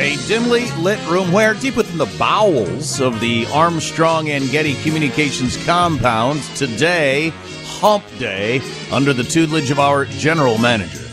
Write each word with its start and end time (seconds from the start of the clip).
a 0.00 0.16
dimly 0.26 0.70
lit 0.78 0.98
room 1.08 1.30
where, 1.30 1.52
deep 1.52 1.76
within 1.76 1.98
the 1.98 2.10
bowels 2.18 3.02
of 3.02 3.20
the 3.20 3.46
Armstrong 3.52 4.30
and 4.30 4.48
Getty 4.50 4.74
Communications 4.82 5.62
compound, 5.66 6.42
today, 6.56 7.32
Hump 7.80 8.02
Day, 8.18 8.62
under 8.90 9.12
the 9.12 9.22
tutelage 9.22 9.70
of 9.70 9.78
our 9.78 10.06
general 10.06 10.56
manager. 10.56 11.06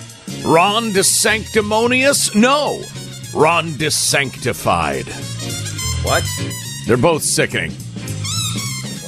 Ron 0.45 0.91
DeSanctimonious? 0.91 2.33
No, 2.33 2.81
Ron 3.37 3.71
DeSanctified. 3.71 5.05
What? 6.05 6.23
They're 6.87 6.95
both 6.95 7.23
sickening. 7.23 7.71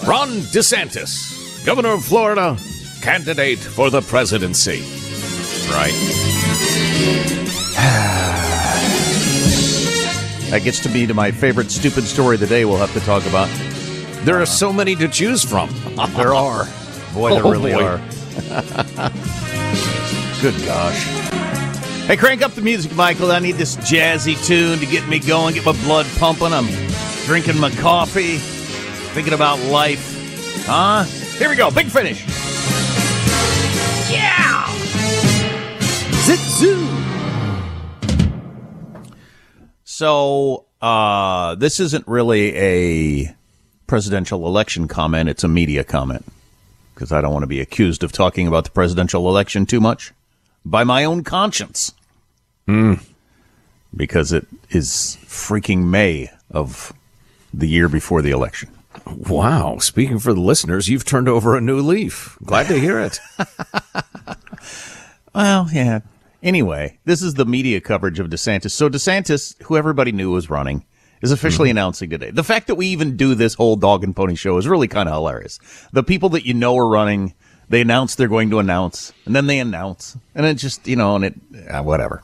Ron 0.05 0.27
DeSantis, 0.51 1.65
governor 1.65 1.93
of 1.93 2.03
Florida, 2.03 2.57
candidate 3.01 3.59
for 3.59 3.89
the 3.89 4.01
presidency. 4.01 4.81
Right. 5.71 5.95
That 10.49 10.61
gets 10.63 10.79
to 10.81 10.89
be 10.89 11.05
to 11.07 11.13
my 11.13 11.31
favorite 11.31 11.69
stupid 11.71 12.03
story 12.05 12.35
of 12.35 12.39
the 12.41 12.47
day 12.47 12.65
we'll 12.65 12.77
have 12.77 12.93
to 12.93 12.99
talk 13.01 13.25
about. 13.27 13.47
There 14.25 14.41
are 14.41 14.45
so 14.45 14.73
many 14.73 14.95
to 14.95 15.07
choose 15.07 15.43
from. 15.43 15.69
There 16.15 16.33
are. 16.33 16.65
Boy, 17.13 17.31
there 17.35 17.45
Oh, 17.45 17.51
really 17.51 17.73
boy. 17.73 17.83
are. 17.83 17.97
Good 20.41 20.55
gosh. 20.65 21.03
Hey, 22.07 22.15
crank 22.17 22.41
up 22.41 22.51
the 22.53 22.61
music, 22.61 22.95
Michael. 22.95 23.31
I 23.31 23.39
need 23.39 23.55
this 23.55 23.75
jazzy 23.77 24.35
tune 24.45 24.79
to 24.79 24.85
get 24.85 25.07
me 25.07 25.19
going, 25.19 25.53
get 25.55 25.65
my 25.65 25.73
blood 25.83 26.05
pumping. 26.17 26.53
I'm 26.53 26.67
drinking 27.25 27.59
my 27.59 27.69
coffee, 27.71 28.37
thinking 29.13 29.33
about 29.33 29.59
life. 29.59 30.15
Huh? 30.65 31.03
Here 31.03 31.49
we 31.49 31.55
go. 31.55 31.69
Big 31.69 31.87
finish. 31.87 32.25
Yeah! 34.11 34.65
Zit 36.23 36.39
zoo. 36.39 36.87
So, 39.99 40.63
uh, 40.81 41.55
this 41.55 41.81
isn't 41.81 42.07
really 42.07 42.55
a 42.55 43.35
presidential 43.85 44.47
election 44.47 44.87
comment. 44.87 45.27
It's 45.27 45.43
a 45.43 45.49
media 45.49 45.83
comment 45.83 46.23
because 46.93 47.11
I 47.11 47.19
don't 47.19 47.33
want 47.33 47.43
to 47.43 47.47
be 47.47 47.59
accused 47.59 48.01
of 48.01 48.13
talking 48.13 48.47
about 48.47 48.63
the 48.63 48.69
presidential 48.69 49.27
election 49.27 49.65
too 49.65 49.81
much 49.81 50.13
by 50.63 50.85
my 50.85 51.03
own 51.03 51.25
conscience. 51.25 51.93
Because 53.93 54.31
it 54.31 54.47
is 54.69 55.17
freaking 55.25 55.87
May 55.87 56.31
of 56.49 56.93
the 57.53 57.67
year 57.67 57.89
before 57.89 58.21
the 58.21 58.31
election. 58.31 58.69
Wow. 59.05 59.79
Speaking 59.79 60.19
for 60.19 60.33
the 60.33 60.39
listeners, 60.39 60.87
you've 60.87 61.03
turned 61.03 61.27
over 61.27 61.57
a 61.57 61.61
new 61.61 61.81
leaf. 61.81 62.37
Glad 62.45 62.67
to 62.67 62.79
hear 62.79 63.01
it. 63.01 63.19
Well, 65.35 65.69
yeah. 65.71 65.99
Anyway, 66.41 66.99
this 67.05 67.21
is 67.21 67.33
the 67.33 67.45
media 67.45 67.81
coverage 67.81 68.19
of 68.19 68.27
DeSantis. 68.27 68.71
So 68.71 68.89
DeSantis, 68.89 69.61
who 69.63 69.75
everybody 69.75 70.11
knew 70.11 70.31
was 70.31 70.49
running, 70.49 70.85
is 71.21 71.31
officially 71.31 71.69
announcing 71.69 72.09
today. 72.09 72.31
The 72.31 72.43
fact 72.43 72.67
that 72.67 72.75
we 72.75 72.87
even 72.87 73.17
do 73.17 73.35
this 73.35 73.55
whole 73.55 73.75
dog 73.75 74.03
and 74.03 74.15
pony 74.15 74.35
show 74.35 74.57
is 74.57 74.67
really 74.67 74.87
kind 74.87 75.09
of 75.09 75.15
hilarious. 75.15 75.59
The 75.91 76.03
people 76.03 76.29
that 76.29 76.45
you 76.45 76.53
know 76.53 76.77
are 76.77 76.87
running, 76.87 77.33
they 77.67 77.81
announce 77.81 78.15
they're 78.15 78.29
going 78.29 78.49
to 78.51 78.59
announce, 78.59 79.11
and 79.25 79.35
then 79.35 79.47
they 79.47 79.59
announce, 79.59 80.17
and 80.33 80.45
it 80.45 80.53
just 80.55 80.87
you 80.87 80.95
know, 80.95 81.15
and 81.15 81.25
it 81.25 81.35
uh, 81.69 81.83
whatever. 81.83 82.21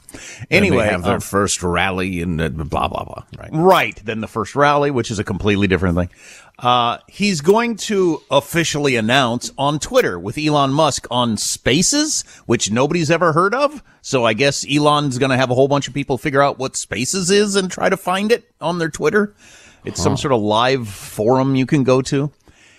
Anyway, 0.49 0.77
they 0.77 0.89
have 0.91 1.03
their 1.03 1.15
um, 1.15 1.19
first 1.19 1.61
rally 1.61 2.21
and 2.21 2.41
uh, 2.41 2.49
blah, 2.49 2.87
blah, 2.87 3.03
blah. 3.03 3.23
Right. 3.37 3.49
Right. 3.51 4.01
Then 4.03 4.21
the 4.21 4.27
first 4.27 4.55
rally, 4.55 4.91
which 4.91 5.11
is 5.11 5.19
a 5.19 5.23
completely 5.23 5.67
different 5.67 5.97
thing. 5.97 6.09
Uh, 6.57 6.99
he's 7.07 7.41
going 7.41 7.75
to 7.75 8.21
officially 8.31 8.95
announce 8.95 9.51
on 9.57 9.77
Twitter 9.79 10.17
with 10.17 10.37
Elon 10.37 10.71
Musk 10.71 11.05
on 11.11 11.37
Spaces, 11.37 12.23
which 12.45 12.71
nobody's 12.71 13.11
ever 13.11 13.33
heard 13.33 13.53
of. 13.53 13.83
So 14.01 14.23
I 14.25 14.33
guess 14.33 14.65
Elon's 14.69 15.17
going 15.17 15.31
to 15.31 15.37
have 15.37 15.51
a 15.51 15.55
whole 15.55 15.67
bunch 15.67 15.87
of 15.87 15.93
people 15.93 16.17
figure 16.17 16.41
out 16.41 16.57
what 16.57 16.75
Spaces 16.75 17.29
is 17.29 17.55
and 17.55 17.69
try 17.69 17.89
to 17.89 17.97
find 17.97 18.31
it 18.31 18.49
on 18.61 18.77
their 18.77 18.89
Twitter. 18.89 19.35
It's 19.83 20.01
some 20.01 20.17
sort 20.17 20.31
of 20.31 20.41
live 20.41 20.87
forum 20.87 21.55
you 21.55 21.65
can 21.65 21.83
go 21.83 22.01
to. 22.03 22.31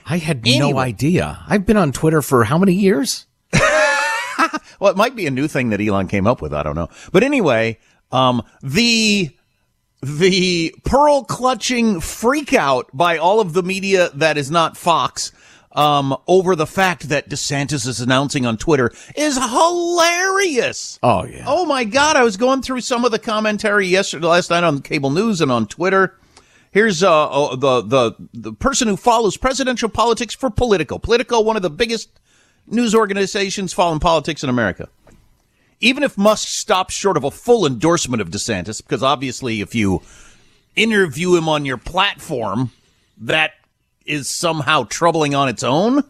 I 0.07 0.19
had 0.19 0.45
no 0.45 0.79
idea. 0.79 1.45
I've 1.47 1.67
been 1.67 1.77
on 1.77 1.93
Twitter 1.93 2.23
for 2.23 2.45
how 2.45 2.59
many 2.59 2.73
years? 2.73 3.27
Well, 4.79 4.91
it 4.91 4.97
might 4.97 5.17
be 5.17 5.27
a 5.27 5.31
new 5.31 5.49
thing 5.49 5.71
that 5.71 5.81
Elon 5.81 6.09
came 6.09 6.27
up 6.27 6.43
with. 6.43 6.53
I 6.53 6.63
don't 6.63 6.75
know. 6.75 6.89
But 7.13 7.23
anyway, 7.23 7.79
um, 8.13 8.43
the 8.63 9.31
the 10.07 10.73
pearl 10.85 11.25
clutching 11.25 11.97
freakout 11.97 12.85
by 12.95 13.19
all 13.19 13.41
of 13.41 13.55
the 13.55 13.63
media 13.63 14.11
that 14.15 14.39
is 14.39 14.53
not 14.53 14.77
Fox 14.77 15.33
um, 15.73 16.17
over 16.29 16.55
the 16.55 16.67
fact 16.67 17.09
that 17.09 17.29
DeSantis 17.29 17.89
is 17.89 18.01
announcing 18.01 18.47
on 18.47 18.57
Twitter 18.57 18.93
is 19.17 19.37
hilarious. 19.37 21.01
Oh 21.03 21.25
yeah. 21.25 21.45
Oh 21.47 21.67
my 21.67 21.83
God! 21.83 22.15
I 22.15 22.23
was 22.23 22.37
going 22.37 22.63
through 22.63 22.83
some 22.83 23.05
of 23.05 23.11
the 23.11 23.19
commentary 23.19 23.89
yesterday, 23.89 24.27
last 24.27 24.51
night 24.51 24.63
on 24.63 24.81
cable 24.81 25.11
news 25.11 25.41
and 25.41 25.51
on 25.51 25.67
Twitter. 25.67 26.17
Here's 26.71 27.03
uh, 27.03 27.29
oh, 27.29 27.57
the 27.57 27.83
the 27.83 28.13
the 28.33 28.53
person 28.53 28.87
who 28.87 28.97
follows 28.97 29.37
presidential 29.37 29.89
politics 29.89 30.35
for 30.37 30.51
Politico. 30.51 30.99
Politico, 30.99 31.41
one 31.41 31.57
of 31.57 31.63
the 31.63 31.71
biggest 31.71 32.11
news 32.69 32.95
organizations 32.95 33.73
following 33.73 34.01
politics 34.01 34.45
in 34.45 34.51
America. 34.51 34.89
Even 35.81 36.03
if 36.03 36.17
Musk 36.17 36.49
stops 36.49 36.95
short 36.95 37.17
of 37.17 37.25
a 37.25 37.31
full 37.31 37.67
endorsement 37.67 38.21
of 38.23 38.31
DeSantis, 38.31 38.83
because 38.83 39.03
obviously, 39.03 39.61
if 39.61 39.75
you 39.75 40.03
interview 40.75 41.35
him 41.35 41.49
on 41.49 41.65
your 41.65 41.77
platform, 41.77 42.71
that 43.19 43.53
is 44.05 44.29
somehow 44.29 44.85
troubling 44.85 45.35
on 45.35 45.49
its 45.49 45.63
own. 45.63 46.03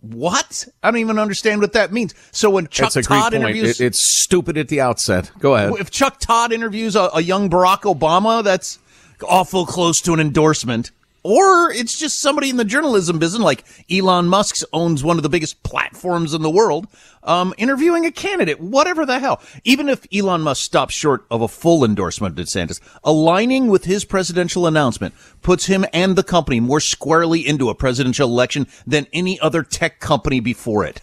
What? 0.00 0.66
I 0.82 0.90
don't 0.90 1.00
even 1.00 1.18
understand 1.18 1.60
what 1.62 1.72
that 1.72 1.90
means. 1.92 2.14
So 2.30 2.50
when 2.50 2.66
Chuck 2.68 2.92
That's 2.92 3.06
a 3.06 3.08
great 3.08 3.18
Todd 3.20 3.34
interviews, 3.34 3.80
It- 3.80 3.86
it's 3.86 4.22
stupid 4.22 4.58
at 4.58 4.68
the 4.68 4.80
outset. 4.80 5.30
Go 5.38 5.54
ahead. 5.54 5.72
if 5.80 5.90
Chuck 5.90 6.20
Todd 6.20 6.52
interviews 6.52 6.94
a, 6.94 7.08
a 7.14 7.22
young 7.22 7.48
Barack 7.48 7.82
Obama, 7.82 8.44
that's 8.44 8.78
awful 9.26 9.64
close 9.64 10.00
to 10.02 10.12
an 10.12 10.20
endorsement. 10.20 10.90
Or 11.24 11.70
it's 11.70 11.98
just 11.98 12.20
somebody 12.20 12.50
in 12.50 12.58
the 12.58 12.66
journalism 12.66 13.18
business, 13.18 13.42
like 13.42 13.64
Elon 13.90 14.28
Musk 14.28 14.62
owns 14.74 15.02
one 15.02 15.16
of 15.16 15.22
the 15.22 15.30
biggest 15.30 15.62
platforms 15.62 16.34
in 16.34 16.42
the 16.42 16.50
world, 16.50 16.86
um, 17.22 17.54
interviewing 17.56 18.04
a 18.04 18.12
candidate, 18.12 18.60
whatever 18.60 19.06
the 19.06 19.18
hell. 19.18 19.40
Even 19.64 19.88
if 19.88 20.06
Elon 20.14 20.42
Musk 20.42 20.62
stops 20.62 20.92
short 20.92 21.24
of 21.30 21.40
a 21.40 21.48
full 21.48 21.82
endorsement 21.82 22.38
of 22.38 22.44
DeSantis, 22.44 22.78
aligning 23.02 23.68
with 23.68 23.86
his 23.86 24.04
presidential 24.04 24.66
announcement 24.66 25.14
puts 25.40 25.64
him 25.64 25.86
and 25.94 26.14
the 26.14 26.22
company 26.22 26.60
more 26.60 26.80
squarely 26.80 27.46
into 27.46 27.70
a 27.70 27.74
presidential 27.74 28.28
election 28.28 28.66
than 28.86 29.06
any 29.14 29.40
other 29.40 29.62
tech 29.62 30.00
company 30.00 30.40
before 30.40 30.84
it 30.84 31.00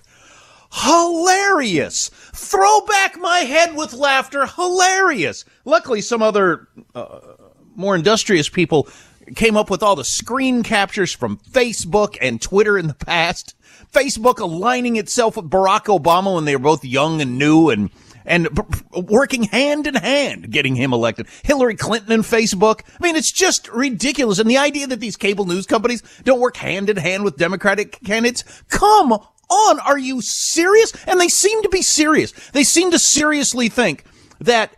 hilarious. 0.74 2.10
Throw 2.34 2.82
back 2.86 3.20
my 3.20 3.40
head 3.40 3.76
with 3.76 3.92
laughter, 3.92 4.46
hilarious. 4.46 5.44
Luckily, 5.66 6.00
some 6.00 6.22
other 6.22 6.70
uh, 6.96 7.20
more 7.76 7.96
industrious 7.96 8.48
people 8.48 8.88
came 9.36 9.58
up 9.58 9.70
with 9.70 9.84
all 9.84 9.96
the 9.96 10.04
screen 10.04 10.64
captures 10.64 11.14
from 11.14 11.38
Facebook 11.38 12.18
and 12.22 12.42
Twitter 12.42 12.78
in 12.78 12.88
the 12.88 12.94
past. 12.94 13.56
Facebook 13.92 14.40
aligning 14.40 14.96
itself 14.96 15.36
with 15.36 15.50
Barack 15.50 15.86
Obama 15.86 16.36
when 16.36 16.46
they 16.46 16.56
were 16.56 16.62
both 16.62 16.86
young 16.86 17.22
and 17.22 17.38
new 17.38 17.70
and 17.70 17.90
and 18.26 18.48
working 18.94 19.44
hand 19.44 19.88
in 19.88 19.96
hand 19.96 20.52
getting 20.52 20.76
him 20.76 20.94
elected. 20.94 21.28
Hillary 21.44 21.76
Clinton 21.76 22.12
and 22.12 22.24
Facebook. 22.24 22.82
I 23.00 23.04
mean, 23.04 23.16
it's 23.16 23.32
just 23.32 23.68
ridiculous. 23.70 24.40
And 24.40 24.50
the 24.50 24.58
idea 24.58 24.88
that 24.88 25.00
these 25.00 25.18
cable 25.18 25.46
news 25.46 25.66
companies 25.66 26.04
don't 26.24 26.40
work 26.40 26.58
hand 26.58 26.90
in 26.90 26.98
hand 26.98 27.24
with 27.24 27.38
Democratic 27.38 28.00
candidates. 28.04 28.44
Come 28.70 29.14
on. 29.14 29.80
Are 29.80 29.98
you 29.98 30.22
serious? 30.22 30.94
And 31.08 31.20
they 31.20 31.30
seem 31.30 31.64
to 31.64 31.70
be 31.70 31.82
serious. 31.82 32.32
They 32.52 32.64
seem 32.64 32.92
to 32.92 33.00
seriously 33.00 33.70
think 33.70 34.06
that 34.40 34.76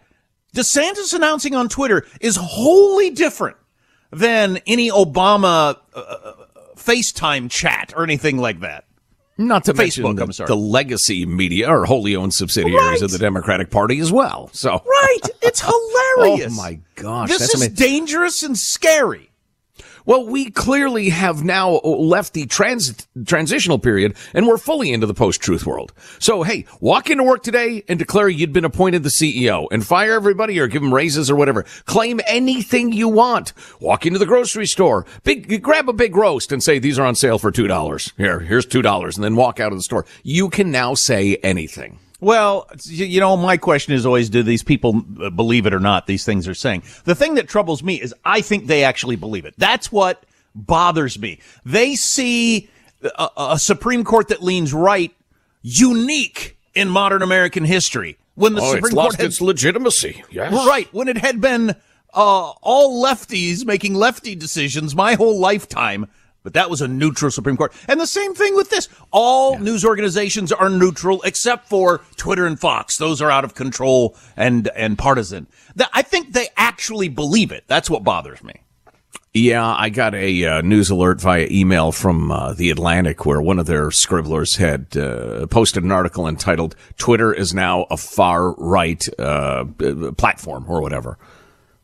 DeSantis 0.56 1.14
announcing 1.14 1.56
on 1.56 1.68
Twitter 1.68 2.06
is 2.22 2.38
wholly 2.38 3.10
different 3.10 3.58
than 4.14 4.60
any 4.68 4.90
Obama 4.90 5.78
uh, 5.94 6.34
FaceTime 6.76 7.50
chat 7.50 7.94
or 7.96 8.04
anything 8.04 8.38
like 8.38 8.60
that. 8.62 8.86
Not 9.38 9.66
to 9.66 9.74
Facebook, 9.74 9.78
mention 10.04 10.16
the, 10.16 10.24
I'm 10.24 10.32
sorry. 10.32 10.48
the 10.48 10.56
legacy 10.56 11.26
media 11.26 11.68
or 11.68 11.86
wholly 11.86 12.16
owned 12.16 12.34
subsidiaries 12.36 13.02
of 13.02 13.10
the 13.12 13.18
Democratic 13.18 13.72
Party 13.72 14.00
as 14.00 14.12
well. 14.12 14.50
So 14.54 14.72
Right. 14.86 15.20
It's 15.42 15.62
hilarious. 16.16 16.54
Oh 16.54 16.56
my 16.62 16.80
gosh, 16.96 17.30
This 17.30 17.42
is 17.42 17.56
amazing. 17.56 17.74
dangerous 17.76 18.44
and 18.44 18.56
scary. 18.58 19.32
Well, 20.06 20.26
we 20.26 20.52
clearly 20.52 21.10
have 21.10 21.44
now 21.44 21.80
left 21.84 22.34
the 22.34 22.46
trans- 22.46 23.08
transitional 23.26 23.80
period 23.80 24.16
and 24.34 24.48
we're 24.48 24.58
fully 24.58 24.92
into 24.92 25.08
the 25.08 25.14
post-truth 25.14 25.66
world. 25.66 25.94
So, 26.20 26.44
hey, 26.44 26.66
walk 26.80 27.10
into 27.10 27.24
work 27.24 27.44
today 27.44 27.84
and 27.88 27.98
declare 27.98 28.28
you'd 28.28 28.54
been 28.54 28.66
appointed 28.66 29.04
the 29.04 29.10
CEO 29.10 29.68
and 29.72 29.86
fire 29.86 30.14
everybody 30.14 30.60
or 30.60 30.68
give 30.68 30.82
them 30.82 30.94
raises 30.94 31.32
or 31.32 31.36
whatever. 31.36 31.64
Claim 31.86 32.20
anything 32.28 32.92
you 32.92 33.08
want. 33.08 33.54
Walk 33.80 34.06
into 34.06 34.20
the 34.20 34.26
grocery 34.26 34.68
store, 34.68 35.06
big, 35.24 35.62
grab 35.64 35.88
a 35.88 35.94
big 35.94 36.16
roast 36.16 36.52
and 36.52 36.62
say, 36.62 36.80
these 36.80 37.00
are 37.00 37.06
on 37.06 37.16
sale 37.16 37.40
for 37.40 37.52
$2. 37.52 38.14
Here, 38.18 38.40
here's 38.42 38.66
$2 38.66 39.16
and 39.16 39.24
then 39.24 39.36
walk 39.36 39.60
out 39.60 39.72
of 39.72 39.78
the 39.78 39.84
store. 39.84 40.06
You 40.24 40.50
can 40.50 40.72
now 40.72 40.94
say 40.96 41.38
anything. 41.38 42.00
Well, 42.24 42.70
you 42.86 43.20
know, 43.20 43.36
my 43.36 43.58
question 43.58 43.94
is 43.94 44.06
always, 44.06 44.30
do 44.30 44.44
these 44.44 44.64
people 44.64 45.04
uh, 45.22 45.30
believe 45.30 45.66
it 45.66 45.74
or 45.74 45.80
not? 45.80 46.08
These 46.08 46.24
things 46.24 46.48
are 46.48 46.54
saying. 46.54 46.84
The 47.04 47.16
thing 47.16 47.36
that 47.36 47.50
troubles 47.50 47.84
me 47.84 48.02
is 48.02 48.16
I 48.24 48.40
think 48.40 48.68
they 48.68 48.86
actually 48.86 49.18
believe 49.18 49.46
it. 49.46 49.54
That's 49.58 49.92
what 49.92 50.24
bothers 50.56 51.20
me. 51.20 51.40
They 51.66 51.96
see 51.96 52.70
a, 53.04 53.30
a 53.38 53.60
Supreme 53.60 54.06
Court 54.06 54.30
that 54.30 54.42
leans 54.42 54.74
right 54.74 55.14
unique 55.62 56.58
in 56.74 56.90
modern 56.90 57.22
American 57.22 57.66
history. 57.66 58.18
When 58.36 58.54
the 58.54 58.62
oh, 58.62 58.72
Supreme 58.72 58.86
it's 58.86 58.94
Court 58.94 59.06
lost 59.06 59.18
had 59.18 59.26
its 59.26 59.42
legitimacy. 59.42 60.24
Yes. 60.32 60.54
Right. 60.54 60.88
When 60.94 61.08
it 61.10 61.18
had 61.18 61.42
been 61.42 61.76
uh, 62.14 62.52
all 62.62 63.04
lefties 63.04 63.66
making 63.66 63.96
lefty 63.96 64.36
decisions 64.36 64.96
my 64.96 65.16
whole 65.16 65.40
lifetime. 65.40 66.08
But 66.44 66.54
that 66.54 66.70
was 66.70 66.82
a 66.82 66.88
neutral 66.88 67.32
Supreme 67.32 67.58
Court. 67.58 67.74
And 67.88 68.00
the 68.00 68.08
same 68.08 68.36
thing 68.36 68.56
with 68.56 68.70
this. 68.70 68.90
All 69.12 69.58
news 69.58 69.86
organizations 69.86 70.52
are 70.52 70.70
neutral 70.70 71.22
except 71.24 71.70
for 71.70 72.02
Twitter 72.18 72.46
and 72.46 72.60
Fox. 72.60 72.98
Those 72.98 73.22
are 73.22 73.32
out 73.32 73.46
of 73.46 73.56
control 73.56 74.16
and, 74.36 74.68
and 74.76 74.98
partisan. 74.98 75.48
That, 75.76 75.90
I 75.94 76.02
think 76.02 76.34
they 76.34 76.50
actually 76.58 77.08
believe 77.08 77.52
it. 77.52 77.64
That's 77.68 77.90
what 77.90 78.04
bothers 78.04 78.44
me. 78.44 78.54
Yeah, 79.36 79.66
I 79.66 79.90
got 79.90 80.14
a 80.14 80.46
uh, 80.46 80.62
news 80.62 80.92
alert 80.92 81.20
via 81.20 81.48
email 81.50 81.92
from 81.92 82.32
uh, 82.32 82.54
the 82.54 82.70
Atlantic 82.70 83.26
where 83.26 83.42
one 83.42 83.58
of 83.58 83.66
their 83.66 83.90
scribblers 83.90 84.58
had 84.58 84.96
uh, 84.96 85.48
posted 85.48 85.84
an 85.84 85.92
article 85.92 86.28
entitled 86.28 86.76
"Twitter 87.00 87.34
is 87.34 87.52
now 87.52 87.88
a 87.90 87.98
far 87.98 88.52
right 88.54 89.04
uh, 89.18 89.66
platform" 90.18 90.66
or 90.68 90.84
whatever. 90.84 91.18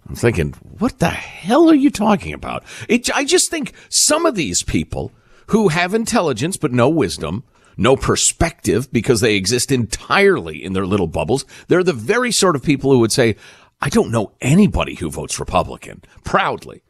I'm 0.10 0.16
thinking, 0.16 0.54
what 0.80 0.98
the 0.98 1.10
hell 1.10 1.70
are 1.70 1.76
you 1.76 1.92
talking 1.92 2.34
about? 2.34 2.64
It, 2.88 3.16
I 3.16 3.24
just 3.24 3.52
think 3.52 3.74
some 3.90 4.26
of 4.26 4.34
these 4.34 4.64
people 4.64 5.12
who 5.48 5.68
have 5.68 5.94
intelligence 5.94 6.58
but 6.58 6.72
no 6.72 6.90
wisdom, 6.90 7.44
no 7.78 7.96
perspective 7.96 8.92
because 8.92 9.22
they 9.22 9.36
exist 9.36 9.72
entirely 9.72 10.64
in 10.64 10.74
their 10.74 10.88
little 10.88 11.06
bubbles, 11.06 11.46
they're 11.68 11.84
the 11.84 11.94
very 11.94 12.32
sort 12.32 12.56
of 12.56 12.64
people 12.64 12.92
who 12.92 12.98
would 13.00 13.12
say, 13.12 13.36
I 13.82 13.90
don't 13.90 14.12
know 14.12 14.32
anybody 14.42 14.96
who 14.96 15.12
votes 15.12 15.40
Republican 15.40 16.02
proudly. 16.24 16.82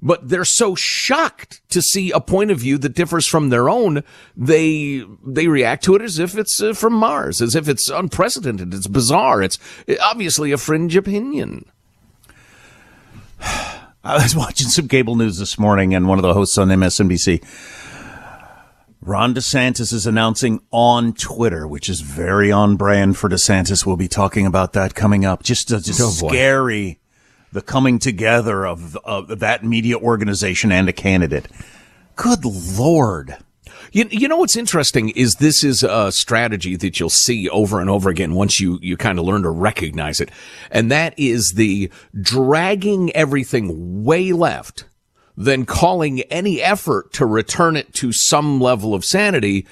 But 0.00 0.28
they're 0.28 0.44
so 0.44 0.74
shocked 0.76 1.62
to 1.70 1.82
see 1.82 2.10
a 2.12 2.20
point 2.20 2.50
of 2.52 2.58
view 2.58 2.78
that 2.78 2.94
differs 2.94 3.26
from 3.26 3.50
their 3.50 3.68
own. 3.68 4.02
They, 4.36 5.04
they 5.24 5.46
react 5.48 5.84
to 5.84 5.94
it 5.96 6.02
as 6.02 6.18
if 6.18 6.36
it's 6.36 6.60
uh, 6.60 6.74
from 6.74 6.92
Mars, 6.92 7.40
as 7.40 7.54
if 7.54 7.68
it's 7.68 7.88
unprecedented. 7.88 8.74
It's 8.74 8.88
bizarre. 8.88 9.42
It's 9.42 9.58
obviously 10.00 10.50
a 10.50 10.58
fringe 10.58 10.96
opinion. 10.96 11.66
I 14.04 14.22
was 14.22 14.34
watching 14.34 14.68
some 14.68 14.88
cable 14.88 15.16
news 15.16 15.38
this 15.38 15.58
morning, 15.58 15.94
and 15.94 16.08
one 16.08 16.18
of 16.18 16.22
the 16.22 16.34
hosts 16.34 16.58
on 16.58 16.68
MSNBC, 16.68 17.42
Ron 19.00 19.34
DeSantis, 19.34 19.92
is 19.92 20.06
announcing 20.06 20.60
on 20.70 21.12
Twitter, 21.12 21.66
which 21.66 21.88
is 21.88 22.00
very 22.00 22.50
on 22.52 22.76
brand 22.76 23.16
for 23.16 23.28
DeSantis. 23.28 23.84
We'll 23.86 23.96
be 23.96 24.08
talking 24.08 24.46
about 24.46 24.72
that 24.74 24.94
coming 24.94 25.24
up. 25.24 25.42
Just, 25.42 25.72
uh, 25.72 25.80
just 25.80 26.00
Oh, 26.00 26.28
scary, 26.28 27.00
the 27.52 27.62
coming 27.62 27.98
together 27.98 28.66
of, 28.66 28.96
of 29.04 29.40
that 29.40 29.64
media 29.64 29.96
organization 29.98 30.72
and 30.72 30.88
a 30.88 30.92
candidate. 30.92 31.46
Good 32.16 32.44
lord. 32.44 33.36
You, 33.90 34.06
you 34.10 34.28
know 34.28 34.36
what's 34.36 34.56
interesting 34.56 35.10
is 35.10 35.34
this 35.34 35.64
is 35.64 35.82
a 35.82 36.12
strategy 36.12 36.76
that 36.76 37.00
you'll 37.00 37.10
see 37.10 37.48
over 37.48 37.80
and 37.80 37.90
over 37.90 38.08
again 38.10 38.34
once 38.34 38.60
you, 38.60 38.78
you 38.82 38.96
kind 38.96 39.18
of 39.18 39.24
learn 39.24 39.42
to 39.42 39.50
recognize 39.50 40.20
it. 40.20 40.30
And 40.70 40.90
that 40.90 41.14
is 41.18 41.54
the 41.56 41.90
dragging 42.20 43.14
everything 43.16 44.04
way 44.04 44.32
left, 44.32 44.84
then 45.36 45.64
calling 45.64 46.20
any 46.22 46.62
effort 46.62 47.12
to 47.14 47.26
return 47.26 47.76
it 47.76 47.92
to 47.94 48.12
some 48.12 48.60
level 48.60 48.94
of 48.94 49.04
sanity 49.04 49.66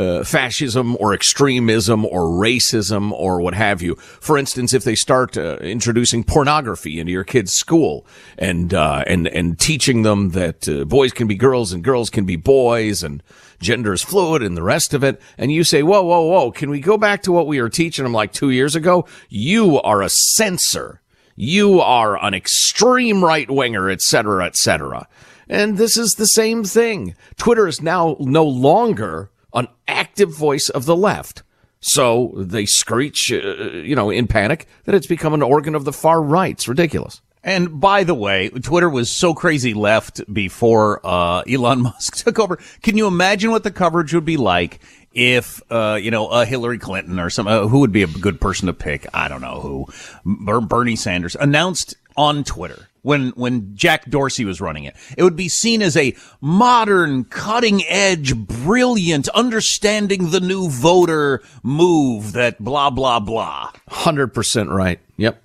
uh, 0.00 0.24
fascism 0.24 0.96
or 0.98 1.12
extremism 1.12 2.06
or 2.06 2.22
racism 2.22 3.12
or 3.12 3.40
what 3.40 3.54
have 3.54 3.82
you. 3.82 3.94
For 3.96 4.38
instance, 4.38 4.72
if 4.72 4.84
they 4.84 4.94
start 4.94 5.36
uh, 5.36 5.56
introducing 5.56 6.24
pornography 6.24 6.98
into 6.98 7.12
your 7.12 7.24
kid's 7.24 7.52
school 7.52 8.06
and 8.38 8.72
uh, 8.72 9.04
and 9.06 9.28
and 9.28 9.58
teaching 9.58 10.02
them 10.02 10.30
that 10.30 10.68
uh, 10.68 10.84
boys 10.84 11.12
can 11.12 11.26
be 11.26 11.34
girls 11.34 11.72
and 11.72 11.84
girls 11.84 12.10
can 12.10 12.24
be 12.24 12.36
boys 12.36 13.02
and 13.02 13.22
gender 13.60 13.92
is 13.92 14.02
fluid 14.02 14.42
and 14.42 14.56
the 14.56 14.62
rest 14.62 14.94
of 14.94 15.04
it, 15.04 15.20
and 15.36 15.52
you 15.52 15.64
say, 15.64 15.82
"Whoa, 15.82 16.02
whoa, 16.02 16.22
whoa! 16.22 16.50
Can 16.50 16.70
we 16.70 16.80
go 16.80 16.96
back 16.96 17.22
to 17.22 17.32
what 17.32 17.46
we 17.46 17.60
were 17.60 17.68
teaching 17.68 18.04
them 18.04 18.12
like 18.14 18.32
two 18.32 18.50
years 18.50 18.74
ago?" 18.74 19.06
You 19.28 19.80
are 19.82 20.02
a 20.02 20.08
censor. 20.08 21.00
You 21.36 21.80
are 21.80 22.22
an 22.22 22.34
extreme 22.34 23.24
right 23.24 23.50
winger, 23.50 23.90
etc., 23.90 24.46
etc. 24.46 25.08
And 25.48 25.78
this 25.78 25.96
is 25.96 26.12
the 26.12 26.26
same 26.26 26.64
thing. 26.64 27.14
Twitter 27.36 27.66
is 27.66 27.82
now 27.82 28.16
no 28.20 28.44
longer 28.44 29.30
an 29.54 29.68
active 29.88 30.34
voice 30.34 30.68
of 30.68 30.84
the 30.84 30.96
left. 30.96 31.42
So 31.80 32.32
they 32.36 32.66
screech, 32.66 33.32
uh, 33.32 33.70
you 33.70 33.96
know, 33.96 34.10
in 34.10 34.26
panic 34.26 34.66
that 34.84 34.94
it's 34.94 35.06
become 35.06 35.32
an 35.32 35.42
organ 35.42 35.74
of 35.74 35.84
the 35.84 35.92
far 35.92 36.22
right. 36.22 36.52
It's 36.52 36.68
ridiculous. 36.68 37.22
And 37.42 37.80
by 37.80 38.04
the 38.04 38.14
way, 38.14 38.50
Twitter 38.50 38.90
was 38.90 39.10
so 39.10 39.32
crazy 39.32 39.72
left 39.72 40.20
before 40.32 41.00
uh, 41.04 41.40
Elon 41.42 41.80
Musk 41.82 42.16
took 42.16 42.38
over. 42.38 42.58
Can 42.82 42.98
you 42.98 43.06
imagine 43.06 43.50
what 43.50 43.64
the 43.64 43.70
coverage 43.70 44.12
would 44.12 44.26
be 44.26 44.36
like 44.36 44.80
if 45.12 45.62
uh, 45.72 45.98
you 46.00 46.10
know 46.10 46.28
a 46.28 46.44
Hillary 46.44 46.78
Clinton 46.78 47.18
or 47.18 47.30
some 47.30 47.46
uh, 47.46 47.66
who 47.66 47.80
would 47.80 47.92
be 47.92 48.02
a 48.02 48.06
good 48.06 48.42
person 48.42 48.66
to 48.66 48.74
pick? 48.74 49.06
I 49.14 49.28
don't 49.28 49.40
know 49.40 49.60
who. 49.60 50.60
Bernie 50.60 50.96
Sanders 50.96 51.34
announced 51.34 51.94
on 52.14 52.44
Twitter 52.44 52.89
when 53.02 53.30
when 53.30 53.74
Jack 53.76 54.08
Dorsey 54.10 54.44
was 54.44 54.60
running 54.60 54.84
it. 54.84 54.96
It 55.16 55.22
would 55.22 55.36
be 55.36 55.48
seen 55.48 55.82
as 55.82 55.96
a 55.96 56.14
modern, 56.40 57.24
cutting 57.24 57.82
edge, 57.86 58.36
brilliant, 58.36 59.28
understanding 59.28 60.30
the 60.30 60.40
new 60.40 60.68
voter 60.68 61.42
move 61.62 62.32
that 62.32 62.62
blah 62.62 62.90
blah 62.90 63.20
blah. 63.20 63.70
100% 63.90 64.72
right. 64.72 65.00
Yep. 65.16 65.42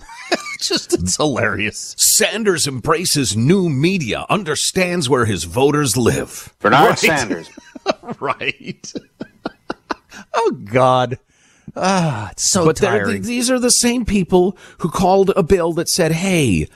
Just 0.60 0.94
it's 0.94 1.16
hilarious. 1.16 1.94
Sanders 1.98 2.66
embraces 2.66 3.36
new 3.36 3.68
media, 3.68 4.26
understands 4.28 5.08
where 5.08 5.24
his 5.24 5.44
voters 5.44 5.96
live. 5.96 6.54
Bernard 6.60 6.90
right. 6.90 6.98
Sanders. 6.98 7.50
right. 8.20 8.92
oh 10.34 10.50
God. 10.64 11.18
Ah, 11.76 12.30
it's 12.32 12.50
so 12.50 12.66
but 12.66 12.76
tiring. 12.76 13.22
these 13.22 13.50
are 13.50 13.58
the 13.58 13.70
same 13.70 14.04
people 14.04 14.56
who 14.78 14.88
called 14.88 15.32
a 15.36 15.42
bill 15.42 15.72
that 15.74 15.88
said, 15.88 16.12
"Hey, 16.12 16.68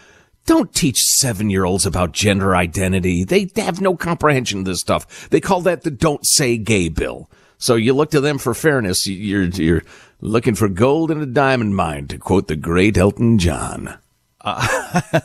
don't 0.46 0.74
teach 0.74 0.98
seven 0.98 1.50
year 1.50 1.64
olds 1.64 1.86
about 1.86 2.12
gender 2.12 2.56
identity. 2.56 3.24
They 3.24 3.48
have 3.56 3.80
no 3.80 3.96
comprehension 3.96 4.60
of 4.60 4.64
this 4.64 4.80
stuff. 4.80 5.28
They 5.30 5.40
call 5.40 5.60
that 5.62 5.82
the 5.82 5.90
"Don't 5.90 6.26
Say 6.26 6.58
Gay" 6.58 6.88
bill." 6.88 7.30
So 7.58 7.76
you 7.76 7.94
look 7.94 8.10
to 8.10 8.20
them 8.20 8.38
for 8.38 8.54
fairness. 8.54 9.06
You're 9.06 9.44
you're 9.44 9.82
looking 10.20 10.54
for 10.54 10.68
gold 10.68 11.10
in 11.10 11.20
a 11.20 11.26
diamond 11.26 11.76
mine, 11.76 12.08
to 12.08 12.18
quote 12.18 12.48
the 12.48 12.56
great 12.56 12.96
Elton 12.96 13.38
John. 13.38 13.98
Uh, 14.40 15.00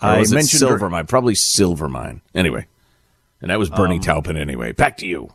I 0.00 0.18
mentioned 0.18 0.48
silver 0.48 0.88
mine, 0.88 1.06
probably 1.06 1.34
silver 1.34 1.88
mine. 1.88 2.20
Anyway, 2.34 2.66
and 3.40 3.50
that 3.50 3.58
was 3.58 3.70
Bernie 3.70 3.96
um, 3.96 4.02
Taupin. 4.02 4.36
Anyway, 4.36 4.72
back 4.72 4.96
to 4.98 5.06
you. 5.06 5.32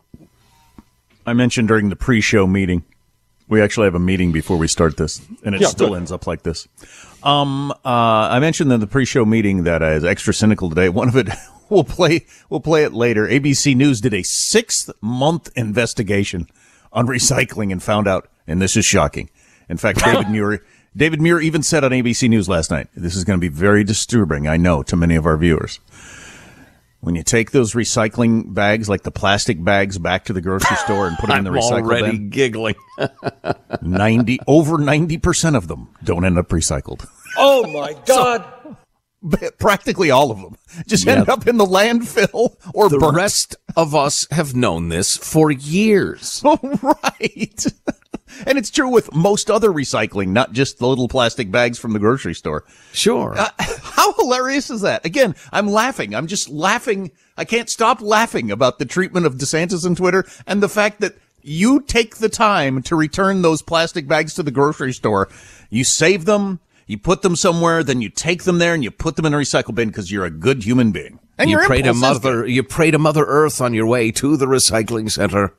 I 1.26 1.34
mentioned 1.34 1.68
during 1.68 1.90
the 1.90 1.96
pre-show 1.96 2.46
meeting 2.46 2.84
we 3.50 3.60
actually 3.60 3.84
have 3.84 3.94
a 3.94 4.00
meeting 4.00 4.32
before 4.32 4.56
we 4.56 4.68
start 4.68 4.96
this, 4.96 5.20
and 5.44 5.54
it 5.54 5.60
yeah, 5.60 5.66
still 5.68 5.94
ends 5.96 6.12
up 6.12 6.26
like 6.26 6.42
this. 6.42 6.68
Um, 7.22 7.72
uh, 7.84 8.28
I 8.30 8.38
mentioned 8.38 8.72
in 8.72 8.80
the 8.80 8.86
pre-show 8.86 9.24
meeting 9.24 9.64
that 9.64 9.82
I 9.82 9.94
was 9.94 10.04
extra 10.04 10.32
cynical 10.32 10.68
today. 10.68 10.88
One 11.00 11.08
of 11.08 11.16
it 11.16 11.28
we'll 11.68 11.84
play. 11.84 12.26
We'll 12.48 12.60
play 12.60 12.84
it 12.84 12.92
later. 12.92 13.26
ABC 13.26 13.74
News 13.76 14.00
did 14.00 14.14
a 14.14 14.22
six-month 14.22 15.50
investigation 15.56 16.48
on 16.92 17.06
recycling 17.06 17.72
and 17.72 17.82
found 17.82 18.08
out, 18.08 18.28
and 18.46 18.62
this 18.62 18.76
is 18.76 18.84
shocking. 18.84 19.30
In 19.68 19.76
fact, 19.76 19.98
David 20.04 20.30
Muir. 20.30 20.64
David 20.96 21.20
Muir 21.20 21.40
even 21.40 21.62
said 21.62 21.84
on 21.84 21.92
ABC 21.92 22.28
News 22.28 22.48
last 22.48 22.70
night, 22.70 22.88
"This 22.94 23.14
is 23.14 23.24
going 23.24 23.38
to 23.38 23.40
be 23.40 23.48
very 23.48 23.84
disturbing." 23.84 24.48
I 24.48 24.56
know 24.56 24.82
to 24.82 24.96
many 24.96 25.16
of 25.16 25.26
our 25.26 25.36
viewers. 25.36 25.78
When 27.00 27.14
you 27.14 27.22
take 27.22 27.50
those 27.50 27.72
recycling 27.72 28.52
bags, 28.52 28.88
like 28.88 29.02
the 29.02 29.10
plastic 29.10 29.62
bags, 29.64 29.96
back 29.98 30.26
to 30.26 30.34
the 30.34 30.42
grocery 30.42 30.76
store 30.84 31.08
and 31.08 31.16
put 31.16 31.28
them 31.28 31.38
in 31.38 31.44
the 31.44 31.50
recycle 31.50 31.88
bin, 31.88 32.02
already 32.02 32.18
giggling. 32.18 32.74
ninety 33.82 34.38
over 34.46 34.76
ninety 34.76 35.16
percent 35.16 35.56
of 35.56 35.66
them 35.68 35.88
don't 36.04 36.24
end 36.24 36.38
up 36.38 36.48
recycled. 36.48 37.06
Oh 37.38 37.66
my 37.66 37.94
god! 38.06 38.44
So, 38.62 38.76
practically 39.58 40.10
all 40.10 40.30
of 40.30 40.40
them 40.40 40.56
just 40.86 41.06
yeah. 41.06 41.16
end 41.16 41.28
up 41.28 41.46
in 41.46 41.58
the 41.58 41.66
landfill 41.66 42.56
or 42.74 42.88
the 42.88 42.98
burnt. 42.98 43.16
rest 43.16 43.56
of 43.76 43.94
us 43.94 44.26
have 44.30 44.54
known 44.54 44.88
this 44.88 45.16
for 45.16 45.50
years. 45.50 46.40
Oh, 46.44 46.58
right. 46.82 47.64
And 48.46 48.56
it's 48.56 48.70
true 48.70 48.88
with 48.88 49.14
most 49.14 49.50
other 49.50 49.70
recycling, 49.70 50.28
not 50.28 50.52
just 50.52 50.78
the 50.78 50.86
little 50.86 51.08
plastic 51.08 51.50
bags 51.50 51.78
from 51.78 51.92
the 51.92 51.98
grocery 51.98 52.34
store. 52.34 52.64
Sure. 52.92 53.34
Uh, 53.36 53.50
how 54.10 54.22
hilarious 54.22 54.70
is 54.70 54.82
that? 54.82 55.04
Again, 55.04 55.34
I'm 55.52 55.68
laughing. 55.68 56.14
I'm 56.14 56.26
just 56.26 56.48
laughing. 56.48 57.10
I 57.36 57.44
can't 57.44 57.70
stop 57.70 58.00
laughing 58.00 58.50
about 58.50 58.78
the 58.78 58.84
treatment 58.84 59.26
of 59.26 59.36
DeSantis 59.36 59.86
on 59.86 59.94
Twitter 59.94 60.24
and 60.46 60.62
the 60.62 60.68
fact 60.68 61.00
that 61.00 61.16
you 61.42 61.80
take 61.80 62.16
the 62.16 62.28
time 62.28 62.82
to 62.82 62.96
return 62.96 63.42
those 63.42 63.62
plastic 63.62 64.06
bags 64.06 64.34
to 64.34 64.42
the 64.42 64.50
grocery 64.50 64.92
store. 64.92 65.28
You 65.70 65.84
save 65.84 66.24
them, 66.24 66.60
you 66.86 66.98
put 66.98 67.22
them 67.22 67.36
somewhere, 67.36 67.82
then 67.82 68.02
you 68.02 68.10
take 68.10 68.44
them 68.44 68.58
there 68.58 68.74
and 68.74 68.84
you 68.84 68.90
put 68.90 69.16
them 69.16 69.26
in 69.26 69.34
a 69.34 69.38
recycle 69.38 69.74
bin 69.74 69.88
because 69.88 70.10
you're 70.10 70.26
a 70.26 70.30
good 70.30 70.64
human 70.64 70.92
being. 70.92 71.18
And 71.38 71.48
you 71.48 71.58
pray 71.58 71.80
to 71.82 71.94
mother, 71.94 72.46
you 72.46 72.62
pray 72.62 72.90
to 72.90 72.98
Mother 72.98 73.24
Earth 73.24 73.62
on 73.62 73.72
your 73.72 73.86
way 73.86 74.10
to 74.12 74.36
the 74.36 74.46
recycling 74.46 75.10
center. 75.10 75.54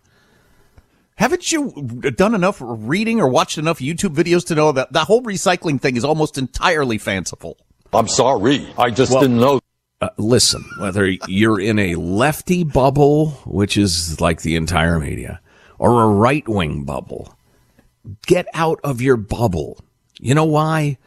Haven't 1.16 1.52
you 1.52 1.72
done 2.16 2.36
enough 2.36 2.58
reading 2.62 3.20
or 3.20 3.28
watched 3.28 3.58
enough 3.58 3.80
YouTube 3.80 4.16
videos 4.16 4.46
to 4.48 4.56
know 4.56 4.72
that 4.72 4.94
the 4.94 5.06
whole 5.06 5.24
recycling 5.24 5.82
thing 5.82 5.96
is 5.96 6.04
almost 6.04 6.38
entirely 6.38 7.00
fanciful? 7.00 7.58
I'm 7.94 8.08
sorry. 8.08 8.68
I 8.78 8.90
just 8.90 9.12
well, 9.12 9.22
didn't 9.22 9.40
know. 9.40 9.60
Uh, 10.00 10.10
listen, 10.18 10.66
whether 10.80 11.08
you're 11.28 11.60
in 11.60 11.78
a 11.78 11.96
lefty 11.96 12.64
bubble, 12.64 13.32
which 13.46 13.78
is 13.78 14.20
like 14.20 14.42
the 14.42 14.56
entire 14.56 15.00
media, 15.00 15.42
or 15.78 16.04
a 16.04 16.08
right 16.08 16.48
wing 16.48 16.84
bubble, 16.84 17.36
get 18.26 18.48
out 18.54 18.80
of 18.84 19.02
your 19.02 19.18
bubble. 19.18 19.80
You 20.20 20.36
know 20.36 20.46
why? 20.46 20.98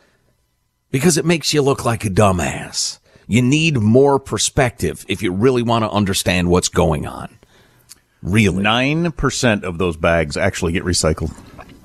Because 0.91 1.19
it 1.19 1.25
makes 1.25 1.53
you 1.53 1.63
look 1.63 1.85
like 1.85 2.05
a 2.05 2.11
dumbass. 2.11 2.99
You 3.27 3.43
need 3.43 3.79
more 3.79 4.19
perspective 4.19 5.05
if 5.09 5.23
you 5.23 5.33
really 5.33 5.63
want 5.63 5.85
to 5.85 5.91
understand 5.91 6.51
what's 6.51 6.69
going 6.69 7.07
on. 7.07 7.39
Really? 8.23 8.63
9% 8.63 9.63
of 9.65 9.79
those 9.79 9.97
bags 9.97 10.37
actually 10.37 10.73
get 10.73 10.85
recycled. 10.85 11.35